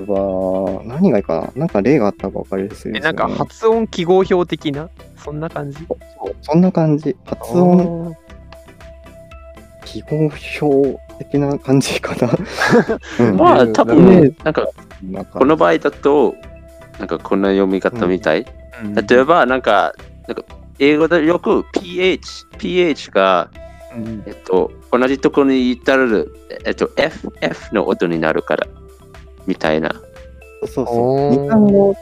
[0.01, 1.61] は何がいいかな？
[1.61, 3.13] なんか例があった方が分かりやすいえ、ですよ、ね。
[3.13, 4.89] なんか発音記号表的な？
[5.17, 5.79] そんな感じ？
[5.87, 7.17] そうそんな感じ。
[7.27, 8.17] 発音音。
[9.85, 12.33] 記号表的な感じかな？
[13.27, 14.67] うんまあ、多ね分、なんか
[15.33, 16.35] この場合だと、
[16.99, 18.41] なんかこんな読み方みたい？
[18.41, 19.93] うん例えば、なんか、
[20.27, 20.43] なんか
[20.79, 23.51] 英語でよく PH、PH が、
[23.95, 28.67] うんえっと、同じところに至る、えっと、F、F の音になるから、
[29.47, 29.91] みたいな。
[30.67, 31.37] そうそうおそう。
[31.37, 31.95] ー二単語、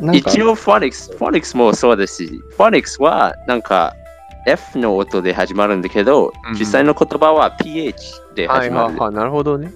[0.00, 3.94] なんか、一応、フォニックス、フォニックスもそうですし、フォニックスは、なんか、
[4.46, 8.94] F の音で始まるんだけど、うん実際の言葉は PH では始まる。
[8.94, 9.72] いはいはい、なるほどね。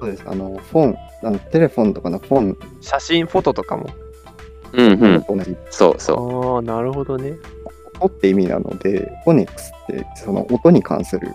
[0.00, 0.24] そうです。
[0.26, 3.88] あの、フォン、あのテレフォンとかのフォン写真、フォトとかも。
[4.72, 5.22] うんうん。
[5.22, 6.54] と同じそうそう。
[6.56, 7.34] ああ、なるほどね。
[8.00, 11.28] 音って意味なので、フォニックスってその音に関する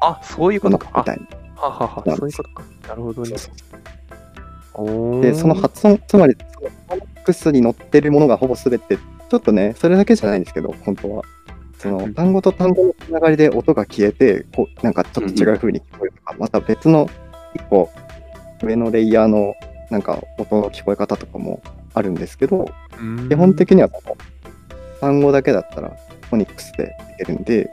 [0.00, 0.90] あ、そういうこもとか。
[0.92, 1.41] のみたいな。
[1.62, 2.64] あははは、そういうことか。
[2.88, 3.36] なるほどね。
[5.22, 11.22] で、その発音、つまり、そのフォニックスに載ってるものがほぼ全て、ちょっとね、それだけじゃないんですけど、本当は。
[11.78, 17.10] そのうん単語と単語のつながりで音が消えて、こうなんかちょっと違う風に聞こえるとか、また別の
[17.54, 17.90] 一個
[18.62, 19.54] 上のレイヤーの
[19.90, 21.60] なんか音の聞こえ方とかも
[21.94, 22.66] あるんですけど、
[23.00, 23.28] うん。
[23.28, 24.16] 基本的にはその
[25.00, 25.88] 単語だけだったら
[26.30, 27.68] フォニックスでいけるんで、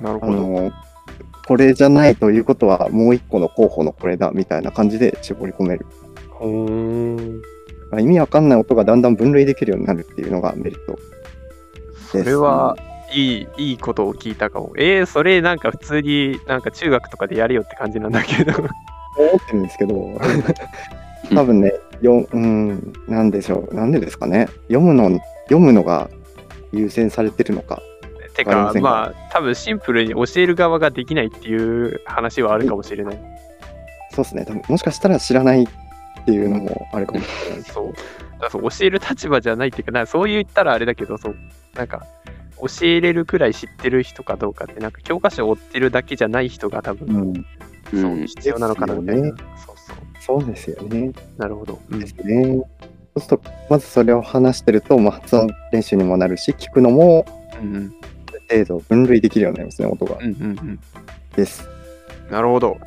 [0.00, 0.72] あなるほど。
[1.42, 5.86] の、これじゃないということはもう一個の候補のこれだみたいな感じで絞り込める。
[8.00, 12.08] 意味わかんない音がだんだん分類できるようになるっていうのがメリットです。
[12.10, 12.76] それは
[13.12, 14.72] いい、いいことを聞いたかも。
[14.78, 18.52] えー、それなんか普通になんか中学とかでやれよって感じなんだけど。
[18.52, 20.18] 思ってるんですけど、
[21.34, 26.08] 多分ね、ようん、なんでしょう、なんでですかね、読むの読むのが
[26.72, 27.82] 優先されてるのか、
[28.32, 28.94] てわかりませんがか？
[28.94, 33.18] まあ多分シンプルに教える側ができないっていう話はあるかもしれない。
[34.10, 35.66] そうですね、多分もしかしたら知らないっ
[36.24, 37.62] ていうのもあるかもしれない。
[37.62, 37.92] そう。
[38.40, 41.36] だそう教える立場じゃないっていうか、なんかそう言ったらあれだけど、そう。
[41.74, 42.04] なんか
[42.58, 49.30] 教えれるくらい知ってる人かどうかって、なんか教科書を追ってるだけじゃない人が多分、うん、そううん必要なのかなみたいな。
[49.30, 49.76] でそう
[50.20, 50.40] そう。
[50.40, 51.12] そうですよね。
[51.38, 51.80] なるほど。
[51.90, 52.62] うんですね。
[53.16, 57.24] そうすると、まずそれを話してると、まあ、発音練習にもなるし、聞くのも
[57.60, 57.94] うん
[58.52, 60.16] 程度分類できるようになりますね、音が。
[60.20, 60.78] うんうんうん。
[61.36, 61.66] です。
[62.30, 62.78] なるほど。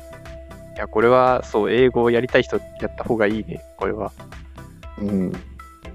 [0.76, 4.12] いや、これは、そう、英語をやりたい人やった方がいいね、これは。
[4.98, 5.30] うん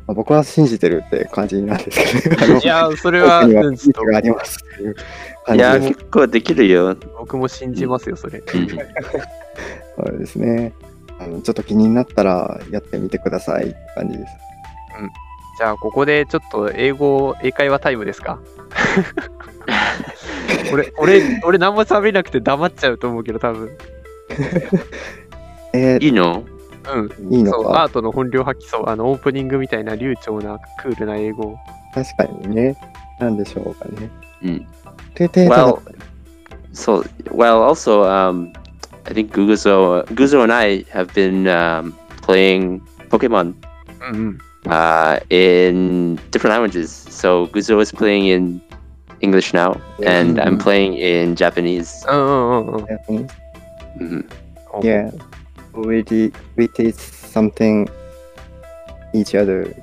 [0.08, 4.96] まあ、僕は信じてるって感じなんですけど、 いや、それは、うがありますっていう
[5.46, 5.98] 感いや、じです。
[6.00, 6.96] 結構できるよ。
[7.20, 8.40] 僕も信じますよ、それ。
[8.40, 10.74] うんそうですね。
[11.20, 14.34] あのちょっと気になったらやってみてくださいって感じです。
[15.60, 18.40] じゃあ、ここでちょっと英語、英会話タイムですか？
[20.72, 23.70] 俺、俺、俺何も喋れなくて黙っちゃうと思うけど、多分。
[25.74, 26.44] えーいいの
[26.94, 27.34] うん。
[27.34, 28.90] いいのそう、かアートの本領発揮そう。
[28.90, 31.58] あの、オープニングみたいな流暢な、クールな英語。
[31.94, 32.76] 確かにね。
[33.20, 34.10] なんでしょうかね。
[34.44, 34.68] うん。
[35.14, 35.80] てて Well,
[36.74, 37.64] so well.
[37.64, 38.52] Also, um,
[39.06, 43.54] I think Guguzo, Guzo and I have been um, playing Pokemon
[44.12, 44.38] うんうん。
[44.68, 46.90] uh, in different languages.
[47.10, 48.62] So Guzo is playing in
[49.21, 49.73] English now,
[50.05, 50.63] and I'm Mhm.
[50.63, 52.07] playing in Japanese.
[52.09, 53.27] うんうんうんうん。
[53.99, 54.25] Mhm.
[54.83, 55.11] Yeah.
[55.75, 57.89] We did, we did something
[59.15, 59.75] each other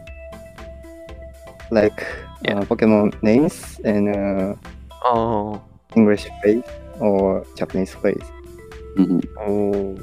[1.71, 2.03] like
[2.43, 2.59] Yeah.
[2.59, 4.55] uh, Pokemon names and uh,
[5.01, 5.59] ああ。
[5.95, 6.63] English phrase
[6.99, 8.19] or Japanese phrase.
[8.97, 9.21] Mhm.
[9.47, 9.97] おー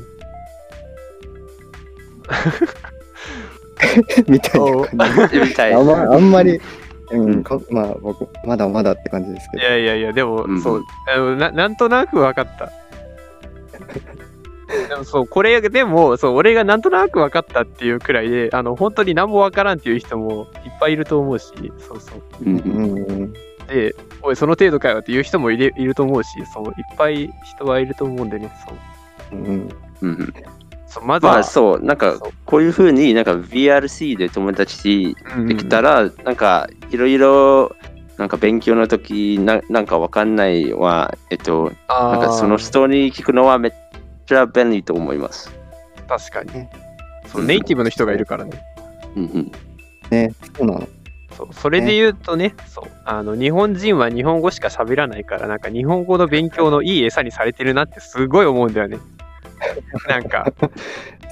[4.29, 4.61] みたい
[4.97, 5.39] な感じ。
[5.41, 6.61] みたいあんまあんまり、
[7.12, 9.66] うんまあ僕、まだまだって感じですけいど。
[9.68, 12.72] やいやいや、でも、うんそうあのな、なんとなく分かった。
[14.90, 21.46] でもそう、これ、でも、そう、俺がなんとなく分かったっていうくらいで、あの、本当に何も分からんっていう人もいっぱいいると思うし、
[21.78, 22.44] そうそう。
[22.44, 23.08] Mhm.
[23.08, 23.34] うん。
[23.68, 28.74] で、おい、その程度かよっていう人もいるいると思うし、そう、いっぱい人はいると思うんでね、そ
[29.36, 29.40] う。
[29.40, 29.70] うん。
[30.02, 30.34] Mhm.
[30.34, 30.44] そう
[31.02, 37.76] まずは、まあそう、なんかこういうふうになんか VRC で友達うんできたら、なんかいろいろ
[38.18, 43.72] なんか勉強の時ななんかわかんないは、えっと、なんかその人に聞くのはめっ
[44.26, 45.52] ちゃ便利と思います。
[46.08, 46.70] 確かにね。
[47.28, 48.62] そうネイティブの人がいるからね。
[49.16, 49.52] うんうん。
[50.12, 50.88] ね、そうなの。
[51.36, 59.00] そうそれで言うとねそうあの日本人は日本語しか喋らないからなんか日本語の勉強のいい餌にされてるなってすごい思うんだよね。
[60.08, 60.52] なんか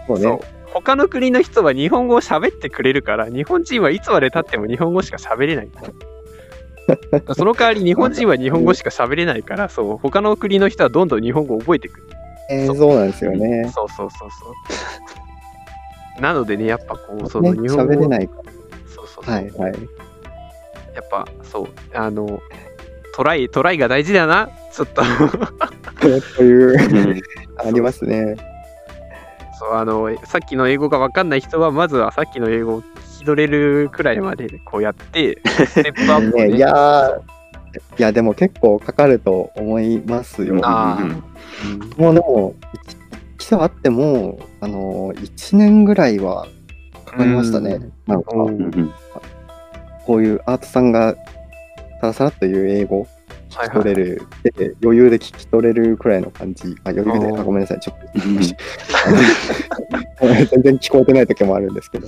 [0.07, 0.39] そうね。
[0.73, 5.69] 他の国の人は日本語を喋ってくれるから日本人はいつまでたっても日本語しか喋れない。
[7.35, 12.07] その代わり日本人は日本語しか喋れないからそう他の国の人はどんどん日本語を覚えてくる。
[12.49, 13.71] えーそうなんですよね。
[13.73, 14.47] そうそうそうそ
[16.19, 16.21] う。
[16.21, 18.33] なのでねやっぱこうそね、の日本語喋れないか
[18.87, 19.33] そうそうそうら。
[19.33, 19.73] はいはい。
[20.95, 22.41] やっぱそうあの
[23.15, 25.03] トライトライが大事だなちょっと
[26.35, 27.21] という、うん
[27.57, 28.35] ありますね。
[29.59, 37.21] そうあのさっきの英語が分かんない人はまずはさっきの英語を聞き取れるくらいまでこうやって ステップアップをねねいやー
[37.97, 40.59] いや、でも結構かかると思いますよ。
[40.63, 41.03] あー。
[41.03, 41.23] うん
[41.97, 42.55] もうでも、
[43.37, 46.47] 基礎あっても、あの、1年ぐらいは
[47.05, 47.79] かかりましたね。
[50.05, 51.15] こういうアートさんが
[52.01, 53.07] さらさらっという英語
[53.55, 54.21] はい取れる、
[54.55, 56.75] で余裕で聞き取れるくらいの感じ。
[56.83, 58.05] あ余裕で、あごめんなさい、ちょっと
[60.51, 62.07] 全然聞こえてない時もあるんですけど。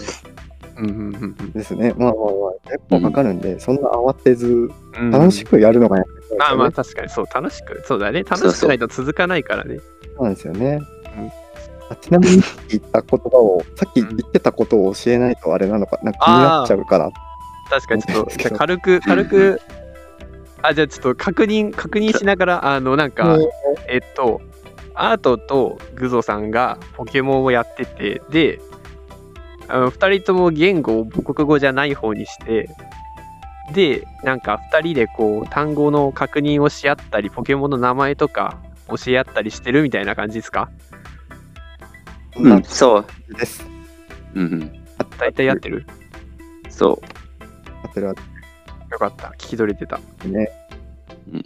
[0.78, 1.94] うんうんうんですね。
[1.98, 2.22] まあまあま
[2.66, 5.12] あ、結構かかるんで、そんな慌てず、うん。
[5.12, 6.06] 楽しくやるのがやっ
[6.38, 7.10] ぱああまありそう確かに。
[7.10, 7.82] そう楽しく。
[7.86, 8.24] そうだね。
[8.26, 9.80] そう楽しくないと続かないからね。
[10.20, 10.82] なんですよね。
[11.18, 11.32] うん。
[11.90, 17.12] あちなみに言った言葉を、さっき言ってたことを教えないとあれなのか、なんか気になっちゃうから。
[17.70, 19.62] 確かにちょっと軽く軽く
[20.68, 23.38] あじゃあちょっと確認確認しながらあのなんか
[23.88, 24.42] えっと、
[24.94, 28.60] アートとグゾさんがポケモンをやってて、で、
[29.68, 32.70] あの2人とも言語を母国語じゃない方にして、
[33.74, 40.70] で、なんか2人でこう単語の確認をし合ったり、ポケモンの名前とか教え合ったりしてるみたいな感じですか？
[42.38, 42.50] うん。
[42.50, 43.06] なそう。
[43.34, 43.66] です。
[44.34, 44.86] うんうん。
[45.18, 45.86] 大体やってる？
[46.70, 47.02] そ
[47.84, 48.22] 合ってる合って
[48.96, 49.28] よかった。
[49.38, 50.00] 聞き取れてた。
[50.24, 50.50] るね。
[51.34, 51.38] う。
[51.38, 51.44] い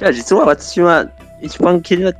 [0.00, 1.06] や、実は私は
[1.42, 2.12] 一番気にな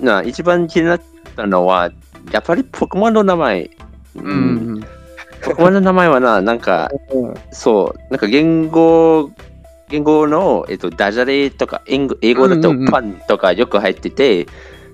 [0.00, 1.00] な一番気になっ
[1.36, 1.90] たのは、
[2.30, 3.70] やっぱりポケモンの名前。
[4.14, 4.80] ううん。
[5.42, 9.32] ポケモンの名前はな、なんか、うんそう、なんか言語、
[9.88, 14.46] 言語の、えっと、ダジャレとか、英語だとうんうんうんパンとかよく入ってて、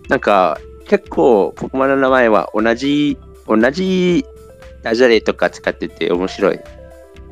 [0.09, 4.25] なんか、結構、ポケモンの名前は同じ、同じ
[4.83, 6.61] ダジャレとか使ってて面白い。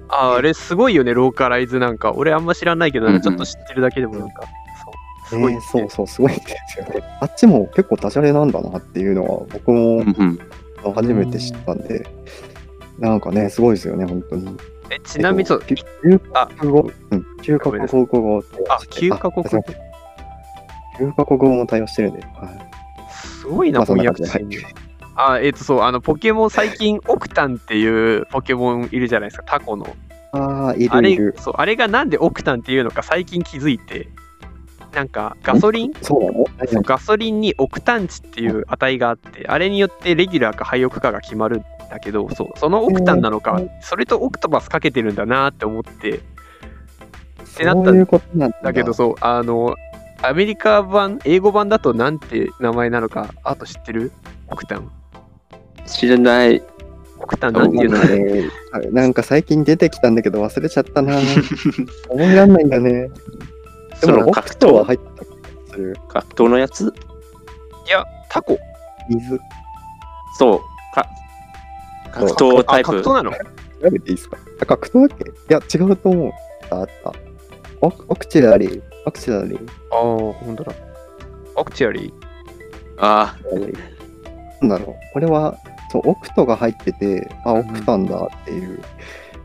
[0.09, 2.13] あーあれすごいよね、ローカライズなんか。
[2.13, 5.29] 俺あんま知らないけど、ちょっと知ってるだけでもなんか、そう。
[5.29, 7.03] すごい、ねそうそう、すごいですよね。
[7.21, 10.05] あっちも結構ダジャレなんだなっていうのは、僕も
[10.95, 12.07] 初めて知ったんで、
[12.99, 14.57] なんかね、すごいですよね、本当に。
[14.91, 22.29] えちなみに、そう、9あカ国語、うん、9カ国語ってあ、9カ国あすいません9カ国語も対応してるんで、はい。
[23.11, 24.25] すごいな、翻訳
[25.17, 29.97] あ、えっ、と、そう、あの、ポケモン、最近、 オクタンっていうポケモンいるじゃないですか、タコの。
[30.33, 34.09] ああ、いあれるいる。、そう、あれがなんでオクタンっていうのか最近気づいて、
[34.93, 35.93] なんか、ガソリン？
[36.03, 46.21] そうガソリンにオクタン値っていう値があって、あれによってレギュラーか廃屋かが決まるんだけど、そうそのオクタンなのか、それとオクトパスかけてるんだなって思って、
[47.57, 48.49] てなったんだ。
[48.63, 49.75] だけどそう、あの、
[50.23, 54.13] アメリカ版、英語版だとなんて名前なのか、あと知ってる？
[54.49, 54.91] オクタン。
[55.87, 56.63] 知らない。
[57.19, 57.99] オクタンなんていうの？
[57.99, 58.15] なんか
[58.81, 61.19] ねなんか最近出てきたんだけど忘れちゃったな。
[62.11, 62.93] 思いらんないんだね。
[62.93, 63.15] でも、
[64.01, 64.83] その格オクトは？
[64.83, 65.97] 闘入ってたする。
[66.09, 66.93] 格闘のやつ？
[67.87, 68.59] いや、タコ。
[69.09, 69.41] 水。
[70.39, 70.61] そう。
[70.95, 71.07] か
[72.13, 72.91] 格闘タあ、イプ。
[72.91, 73.31] 格闘なの？
[73.33, 73.39] 調
[73.91, 74.37] べていいですか？
[74.61, 75.25] あ、格闘だっけ？
[75.31, 76.33] いや、違うと思う。
[76.71, 77.13] ああった。
[77.81, 78.83] オクオクチュラリー。
[79.07, 79.69] オクチュラリー。
[79.91, 80.73] ああ、ほんとだ。
[81.57, 82.13] オクチュアリー。
[82.99, 83.37] あ
[84.61, 84.97] なんだろう。
[85.13, 85.57] これは、
[85.91, 88.81] そう、オクトが入ってて、あ、オクタンだっていう、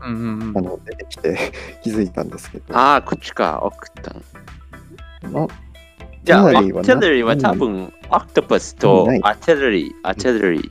[0.02, 0.58] うんうんうん。
[0.58, 0.60] あ。
[0.62, 2.76] の、出てきて 気づいたんですけど。
[2.76, 4.22] あ、ああ、こっちか、オクタン。
[5.36, 5.46] あ
[6.22, 10.70] じゃあ、アーティラリーは多分、オクトパスとアーティラリー、アーティラリー。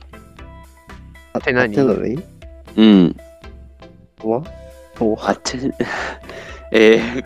[1.32, 1.64] あって何？
[1.64, 2.24] アテラリー
[2.76, 3.16] うん。
[4.30, 4.42] は？
[4.94, 5.72] とアティ、
[6.72, 7.24] えー、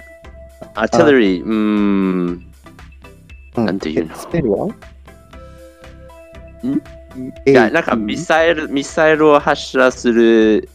[0.75, 2.47] アーティラリー、うーん。
[3.57, 4.15] なんていうの？
[4.15, 4.67] スペルは？
[4.67, 4.73] ん？
[7.47, 10.69] いや、なんかミサイル、ミサイルを発射する、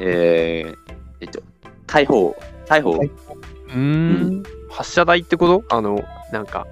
[0.00, 0.76] えー、
[1.20, 1.42] えっと、
[1.86, 2.36] 大砲、
[2.66, 2.98] 大砲。
[2.98, 4.42] はいうーん。
[4.70, 5.76] 発射台ってこと？
[5.76, 6.02] あの、
[6.32, 6.66] なんか、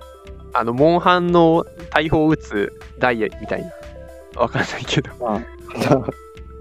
[0.52, 4.40] あの、モンハンの大砲を撃つダイヤみたいな。
[4.40, 5.10] わかんないけど。
[5.20, 5.42] ま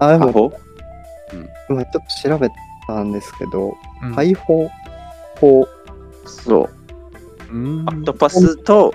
[0.06, 0.52] あ、でも、魔法
[1.68, 2.48] 今ちょっと調べ
[2.86, 4.68] たんですけど、うん大砲、
[5.40, 5.68] 砲、
[6.24, 6.68] そ
[7.50, 7.54] う。
[7.54, 8.92] うんアクトパスと、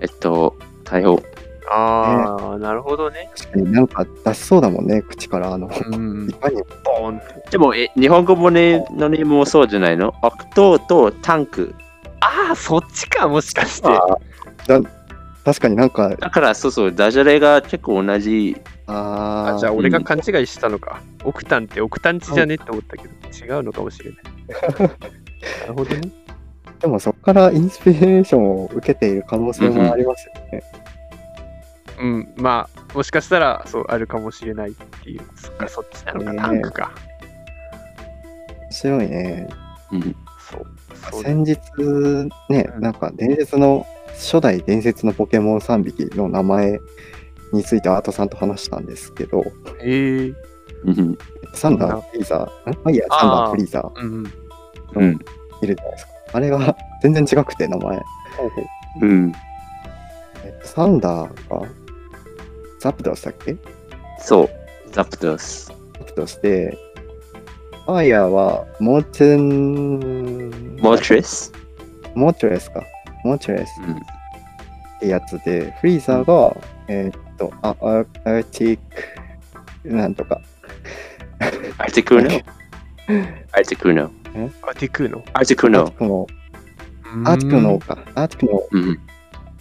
[0.00, 1.22] えっと、大砲。
[1.68, 3.30] ああ、なるほどね。
[3.36, 6.32] 確かになんか出しそうだもんね、口から、あの、うんい。
[6.34, 7.50] かに、ボーンって。
[7.50, 10.14] でも、え日本語もね、のネームもそうじゃないの？
[10.22, 11.74] アクトとタンク。
[12.20, 13.88] ああ、そっちか、もしかして。
[13.88, 14.80] だ
[15.44, 18.56] 確かになんか、だから、そうそう、ダジャレが結構同じ。
[18.88, 21.00] あーあじゃあ、俺が勘違いしたのか。
[21.24, 24.22] オクタンってオクタンチじゃねって思ったけど、違うのかもしれない。
[25.62, 26.10] なるほどね。
[26.80, 30.62] でもそこからインスピレーションを受けている可能性もありますよね。
[30.74, 30.80] うん、
[32.36, 35.22] まあ、もしかしたら、そう、あるかもしれないっていう。
[35.36, 36.92] そっか、そっちなのか、ねタンクか。
[38.60, 39.48] 面白いね。
[39.92, 40.16] うん。
[40.50, 40.66] そう。
[41.10, 41.58] そう先日
[42.48, 46.80] ね、うんなんか伝説の、初代伝説のポケモン3匹の名前
[47.52, 49.44] についてアートさんと話したんですけど、
[49.82, 50.34] ええ
[50.84, 51.18] うん。
[51.54, 54.00] サンダー、フリーザー、んまあいいや、サンダー、フリーザー？
[54.00, 54.32] うん。
[54.94, 55.18] うん。
[55.62, 56.12] いるじゃないですか。
[56.32, 58.02] あれが 全然違くて、名前。
[59.00, 59.32] うん。
[60.44, 61.66] えっと、サンダーが、
[62.86, 63.56] ザプドスだっけ？
[64.20, 64.50] そう。
[64.92, 65.72] ザプトス。
[65.98, 66.78] ザプドスで、
[67.84, 71.52] ファイヤーは、モーテン、モートレス。
[72.14, 72.84] モートレスか？
[73.24, 73.96] モートレスうん。
[73.96, 73.98] っ
[75.00, 76.56] てやつで、フリーザーが、
[76.86, 78.78] えーっと、あアアーティッ
[79.82, 80.40] ク、なんとか。
[81.78, 82.30] アルティクーノ？
[83.50, 84.12] アルティクーノ。
[84.62, 85.24] あ、ティクーの。
[85.32, 86.28] アルティクーノ
[87.24, 87.50] アーティ。
[87.50, 87.98] クーティクのか。
[88.14, 89.00] アーティクのうん。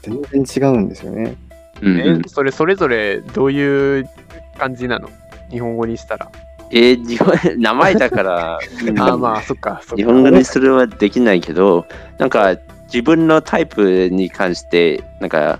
[0.04, 1.36] 全然違うんですよね。
[1.82, 4.10] うんうんえ、それ、それぞれどういう
[4.58, 5.10] 感じなの？
[5.52, 6.32] 日本語にしたら。
[6.72, 9.82] えー日本 名前だから、 うんああ、まあ、そっか。
[9.96, 11.86] 日本語にするはできないけど、
[12.18, 12.56] なんか
[12.86, 15.60] 自分のタイプに関して、なんか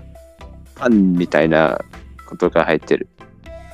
[0.74, 1.78] パンみたいな
[2.28, 3.08] ことが入ってる。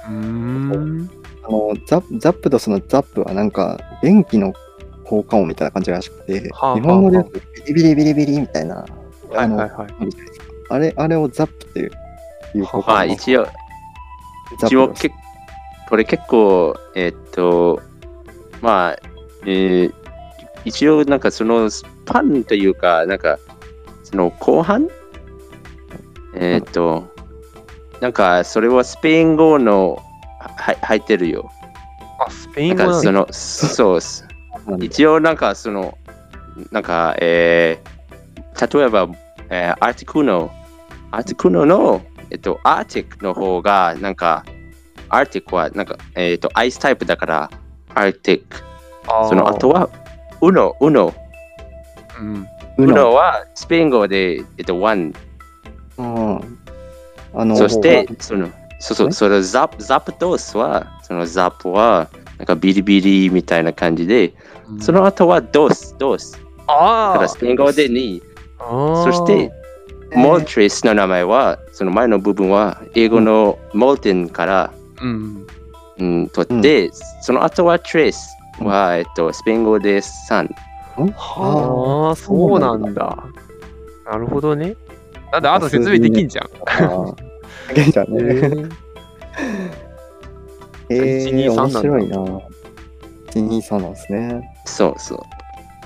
[0.07, 1.11] うーん。
[1.45, 4.53] あのザザップとそのザップはなんか電気の
[5.05, 8.91] 効果音みたいな感じらしくて、はあはあ日本語で言うとビリビリビリビリみたいな、はい
[9.39, 9.89] あのはいはい。
[10.69, 11.91] あれあれをザップって
[12.55, 13.47] いういう効果ま一応、
[14.53, 15.13] 一応け
[15.89, 17.81] これ結構、えーっと、
[18.61, 18.99] まあ、
[19.45, 19.95] えー
[20.65, 21.69] 一応なんかその
[22.07, 23.37] パンというか、なんか
[24.05, 24.89] その後半？
[26.37, 27.13] えーっと、
[28.01, 30.01] なんかそれはスペイン語の
[30.39, 31.51] は入ってるよ。
[32.25, 34.25] あ、スペイン語なんその、そうっす。
[34.81, 35.99] 一応なんかその、
[36.71, 39.09] なんか、えー、例えば、
[39.51, 40.53] えー、アーティクノ、
[41.11, 42.03] アーティクノの、
[42.33, 44.43] えっと、アーティックの方が、なんか、
[45.11, 47.51] アーティックは、なんか、えっと、アイスタイプだから、
[47.95, 48.57] アーティック。
[49.07, 49.91] あーその後は、
[50.41, 51.15] ウノ、ウノ。
[52.19, 52.35] うん。
[52.79, 55.13] ウうのノは、スペイン語で、えっと、ワン。
[55.99, 56.59] うん
[57.35, 62.09] あのそして、その、そうそう、ねそのザプ、ザプトスは、そのザプは、
[62.39, 64.35] なんかビリビリみたいな感じで、
[64.81, 66.33] その後はドス、ドス。
[66.67, 68.23] だああからスペイン語で2。
[68.59, 69.53] そそして、
[70.15, 75.47] モルトレスの名前は、その前の部分は、英語のモルテンから、うん。
[75.99, 76.91] うん、取って、
[77.21, 80.49] その後はトレスは、えっと、スペイン語で3。
[81.15, 83.25] はあ、そうなんだ。
[84.05, 84.77] なるほどね。
[85.33, 86.45] なんで、あと説明できんじゃん。
[86.67, 87.15] あ
[87.71, 88.69] あ、げんちゃんね。
[90.89, 92.17] えー、123面白いな。
[93.31, 94.57] 123なんですね。
[94.67, 95.19] そうそう。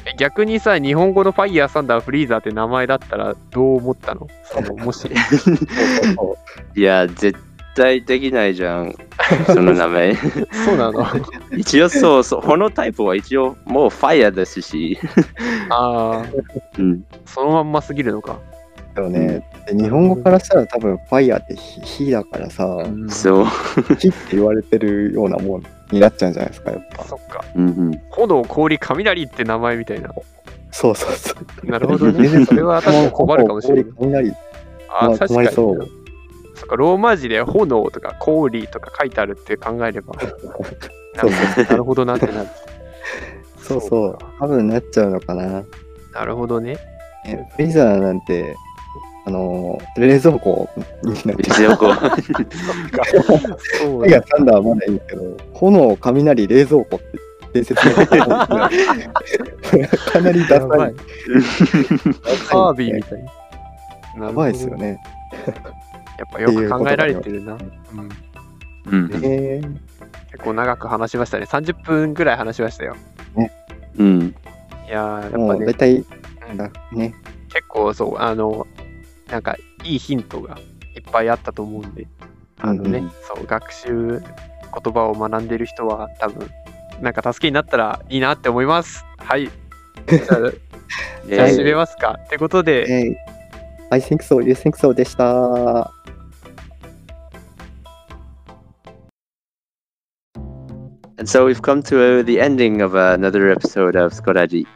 [0.07, 4.29] え逆にさ、日本語のファイヤー、サンダー、フリーザーって名前だったらどう思ったの？
[4.45, 5.09] そのもし。
[6.77, 7.39] いや、絶
[7.75, 8.95] 対できないじゃん。
[9.47, 10.15] その名前。
[10.15, 11.05] そうなの？
[11.57, 12.43] 一応そうそう。
[12.43, 14.99] このタイプは一応もうファイヤーですし。
[15.71, 16.27] ああ、
[16.79, 17.05] うん。
[17.25, 18.39] そのまんますぎるのか？
[18.95, 23.47] でもね、で日本語からしたら多分ファイヤーって火火だからさ、うんそう。
[23.99, 27.05] 火って言われてるようなもんになっちゃうんじゃないですか、やっぱ。
[27.05, 27.45] そっか。
[27.55, 28.01] うんうん。
[28.11, 30.11] 炎、氷、雷って名前みたいな。
[30.71, 31.67] そうそうそう。
[31.71, 32.45] なるほどね。
[32.45, 33.85] それは確かに困るかもしれない。
[33.99, 34.31] 雷
[34.89, 35.49] ああ、確かに。
[35.49, 35.89] そう
[36.57, 40.15] そっか、ローマ字で炎とか氷とか書いてあるって考えれば。
[41.19, 42.49] そうそうなるほどなってなる。
[43.59, 44.27] そうそうか。
[44.41, 45.65] 多分なっちゃうのかな。
[46.13, 46.79] なるほどね。
[47.27, 48.57] えフリーザーなんて、
[49.27, 50.69] あのー冷蔵庫
[51.03, 51.95] になって一応こう。
[51.95, 52.01] そう
[53.99, 57.07] ファイヤー、サンダーはまだいいんですけど、炎、雷、冷蔵庫って
[57.55, 58.17] 伝説の か
[60.21, 60.69] なりダサい。。
[62.49, 63.25] カービィみたい。
[64.17, 64.77] なやばいですよ。
[64.77, 65.01] ね。
[66.19, 67.55] やっぱよく考えられてるな。
[67.55, 67.61] うん
[68.89, 69.69] うんえー、
[70.31, 71.45] 結構長く話しましたね。
[71.47, 72.95] 30分ぐらい話しましたよ。
[73.99, 74.35] うん。
[74.87, 76.05] いやー、やもっぱね、う大体、
[76.51, 77.15] うんだね、
[77.53, 78.67] 結構そう、あの、
[79.31, 80.59] なんかいいヒントが
[80.95, 82.07] いっぱいあったと思うんで、
[82.59, 86.49] あのね、うんうんそう、学習、言葉を学んでる人は多分、
[87.01, 89.05] なんか助けになったらいいなって思います。
[89.19, 89.47] はい。
[89.47, 92.19] じゃあ、 じ締めますか。
[92.25, 93.37] ってことで、えー
[93.89, 95.93] I think so, you think so でした。
[101.19, 104.67] And so we've come to uh, the ending of another episode of Skodaji.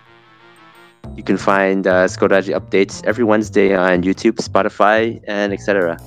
[1.20, 5.98] You can find uh, Skodaji updates every Wednesday on YouTube, Spotify, and etc.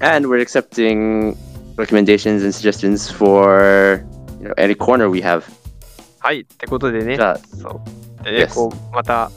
[0.00, 1.36] And we're accepting
[1.76, 4.04] recommendations and suggestions for
[4.40, 5.42] you know any corner we have.
[6.20, 6.40] はい。
[6.40, 7.80] ってことでね、 Just- そ
[8.20, 8.24] う。
[8.24, 8.54] でね、 Yes.
[8.54, 9.30] こう、また、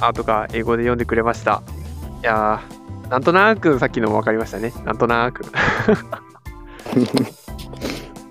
[0.00, 1.62] アートが英語で読んでくれました。
[2.22, 4.72] いやー、なんとなくさっきのも分かりましたね。
[4.84, 5.44] なんとなく。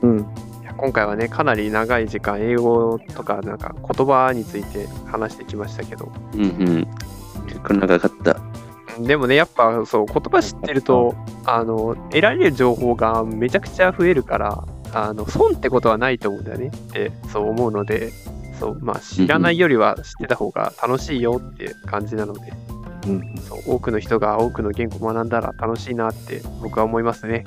[0.02, 0.26] うん。
[0.77, 6.87] 今回はね、かなり長い時間、英語とか、なんか言葉について話してきましたけど、Mm-hmm.
[7.67, 8.33] こんなかった。
[8.33, 8.51] うん
[9.07, 11.15] でもね、やっぱそう、言葉知ってると、
[11.47, 18.11] あの、得られる情報がめちゃくちゃ増えるから、あの、損ってことはないと思うんだよねって、そう思うので、
[18.59, 22.53] そう、まあ、知らないよりは知ってた方が楽しいよって感じなので、
[23.07, 23.35] うん。
[23.39, 27.45] そう多くの人が多くの言語を学んだら楽しいなって僕は思いますね。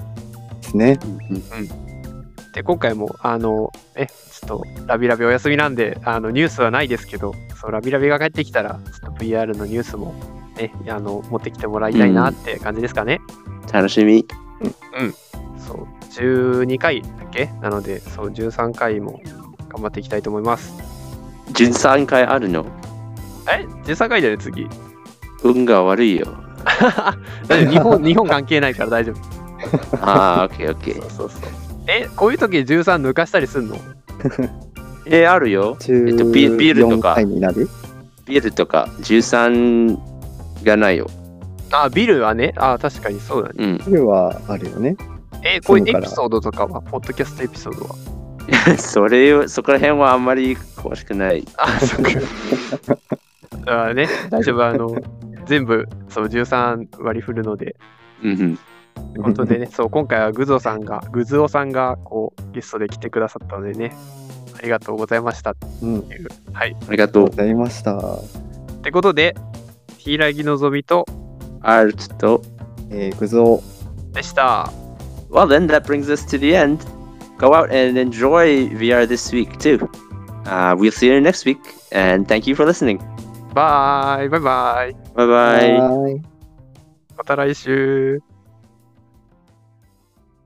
[0.62, 0.98] ですね。
[0.98, 1.93] で、
[2.62, 10.14] 今回も、あの、え、ちょっと、ラビラビお休みなんで、あの、ニュースはないですけど、そう、ラビラビが帰ってきたら、ちょっと VR のニュースも、
[10.58, 13.22] ね、あの、持ってきてもらいたいなって感じですかね。
[13.72, 14.26] 楽しみ。
[15.58, 17.50] そう、12回だっけ？
[17.62, 19.20] なので、そう、13回も
[19.70, 20.74] 頑張っていきたいと思います。
[21.54, 22.66] 13回あるの？
[23.50, 24.68] え ?13 回だよね、次。
[25.44, 26.28] 運が悪いよ。
[27.70, 29.18] 日本、日本関係ないから大丈夫。
[30.06, 31.02] ああ、オッケーオッケー。
[31.02, 31.42] そうそうそう。
[31.88, 33.78] え、こういう時13抜かしたりすんの？
[35.06, 35.78] えー、あるよ。
[35.82, 37.70] えっと、ビビールと14か回、になる？
[38.26, 39.98] ビールとか、13
[40.64, 41.08] がないよ。
[41.72, 43.56] あ、ビルはね、あ、確かにそうだね。
[43.58, 43.78] うん。
[43.80, 44.96] ビールはあるよね。
[45.44, 47.96] え、こういうエピソードとかは、ポッドキャストエピソードは？
[48.78, 51.44] それを、そこら辺はあんまり詳しくない。
[51.58, 52.98] あ、そっか。
[53.90, 54.64] あね、大丈夫。
[54.64, 54.96] あの、
[55.46, 57.76] 全部、そう、13割り振るので、
[58.24, 58.60] うん
[59.22, 63.96] 本当でね、そう、今回はグゾさんが、グズオさんが、こう、ゲストで来てくださったのでね、
[64.58, 65.96] ありがとうございましたってうん。
[65.96, 66.28] いう。
[66.54, 66.76] はい。
[66.88, 67.30] ありがとうご。
[67.30, 67.98] ざいました。
[67.98, 69.36] ってことで、
[69.98, 71.06] 柊のぞみと
[71.62, 72.42] アートと。
[72.90, 73.62] えー、グゾ
[74.14, 74.72] でした。
[75.30, 76.80] Well, then that brings us to the end.
[77.38, 79.90] Go out and enjoy VR this week too.
[80.46, 81.58] Uh, we'll see you next week,
[81.92, 83.00] and thank you for listening.
[83.54, 84.96] バイバイバイ。
[85.16, 85.78] Bye bye.
[85.78, 86.22] ーイ。
[87.18, 88.33] また来週。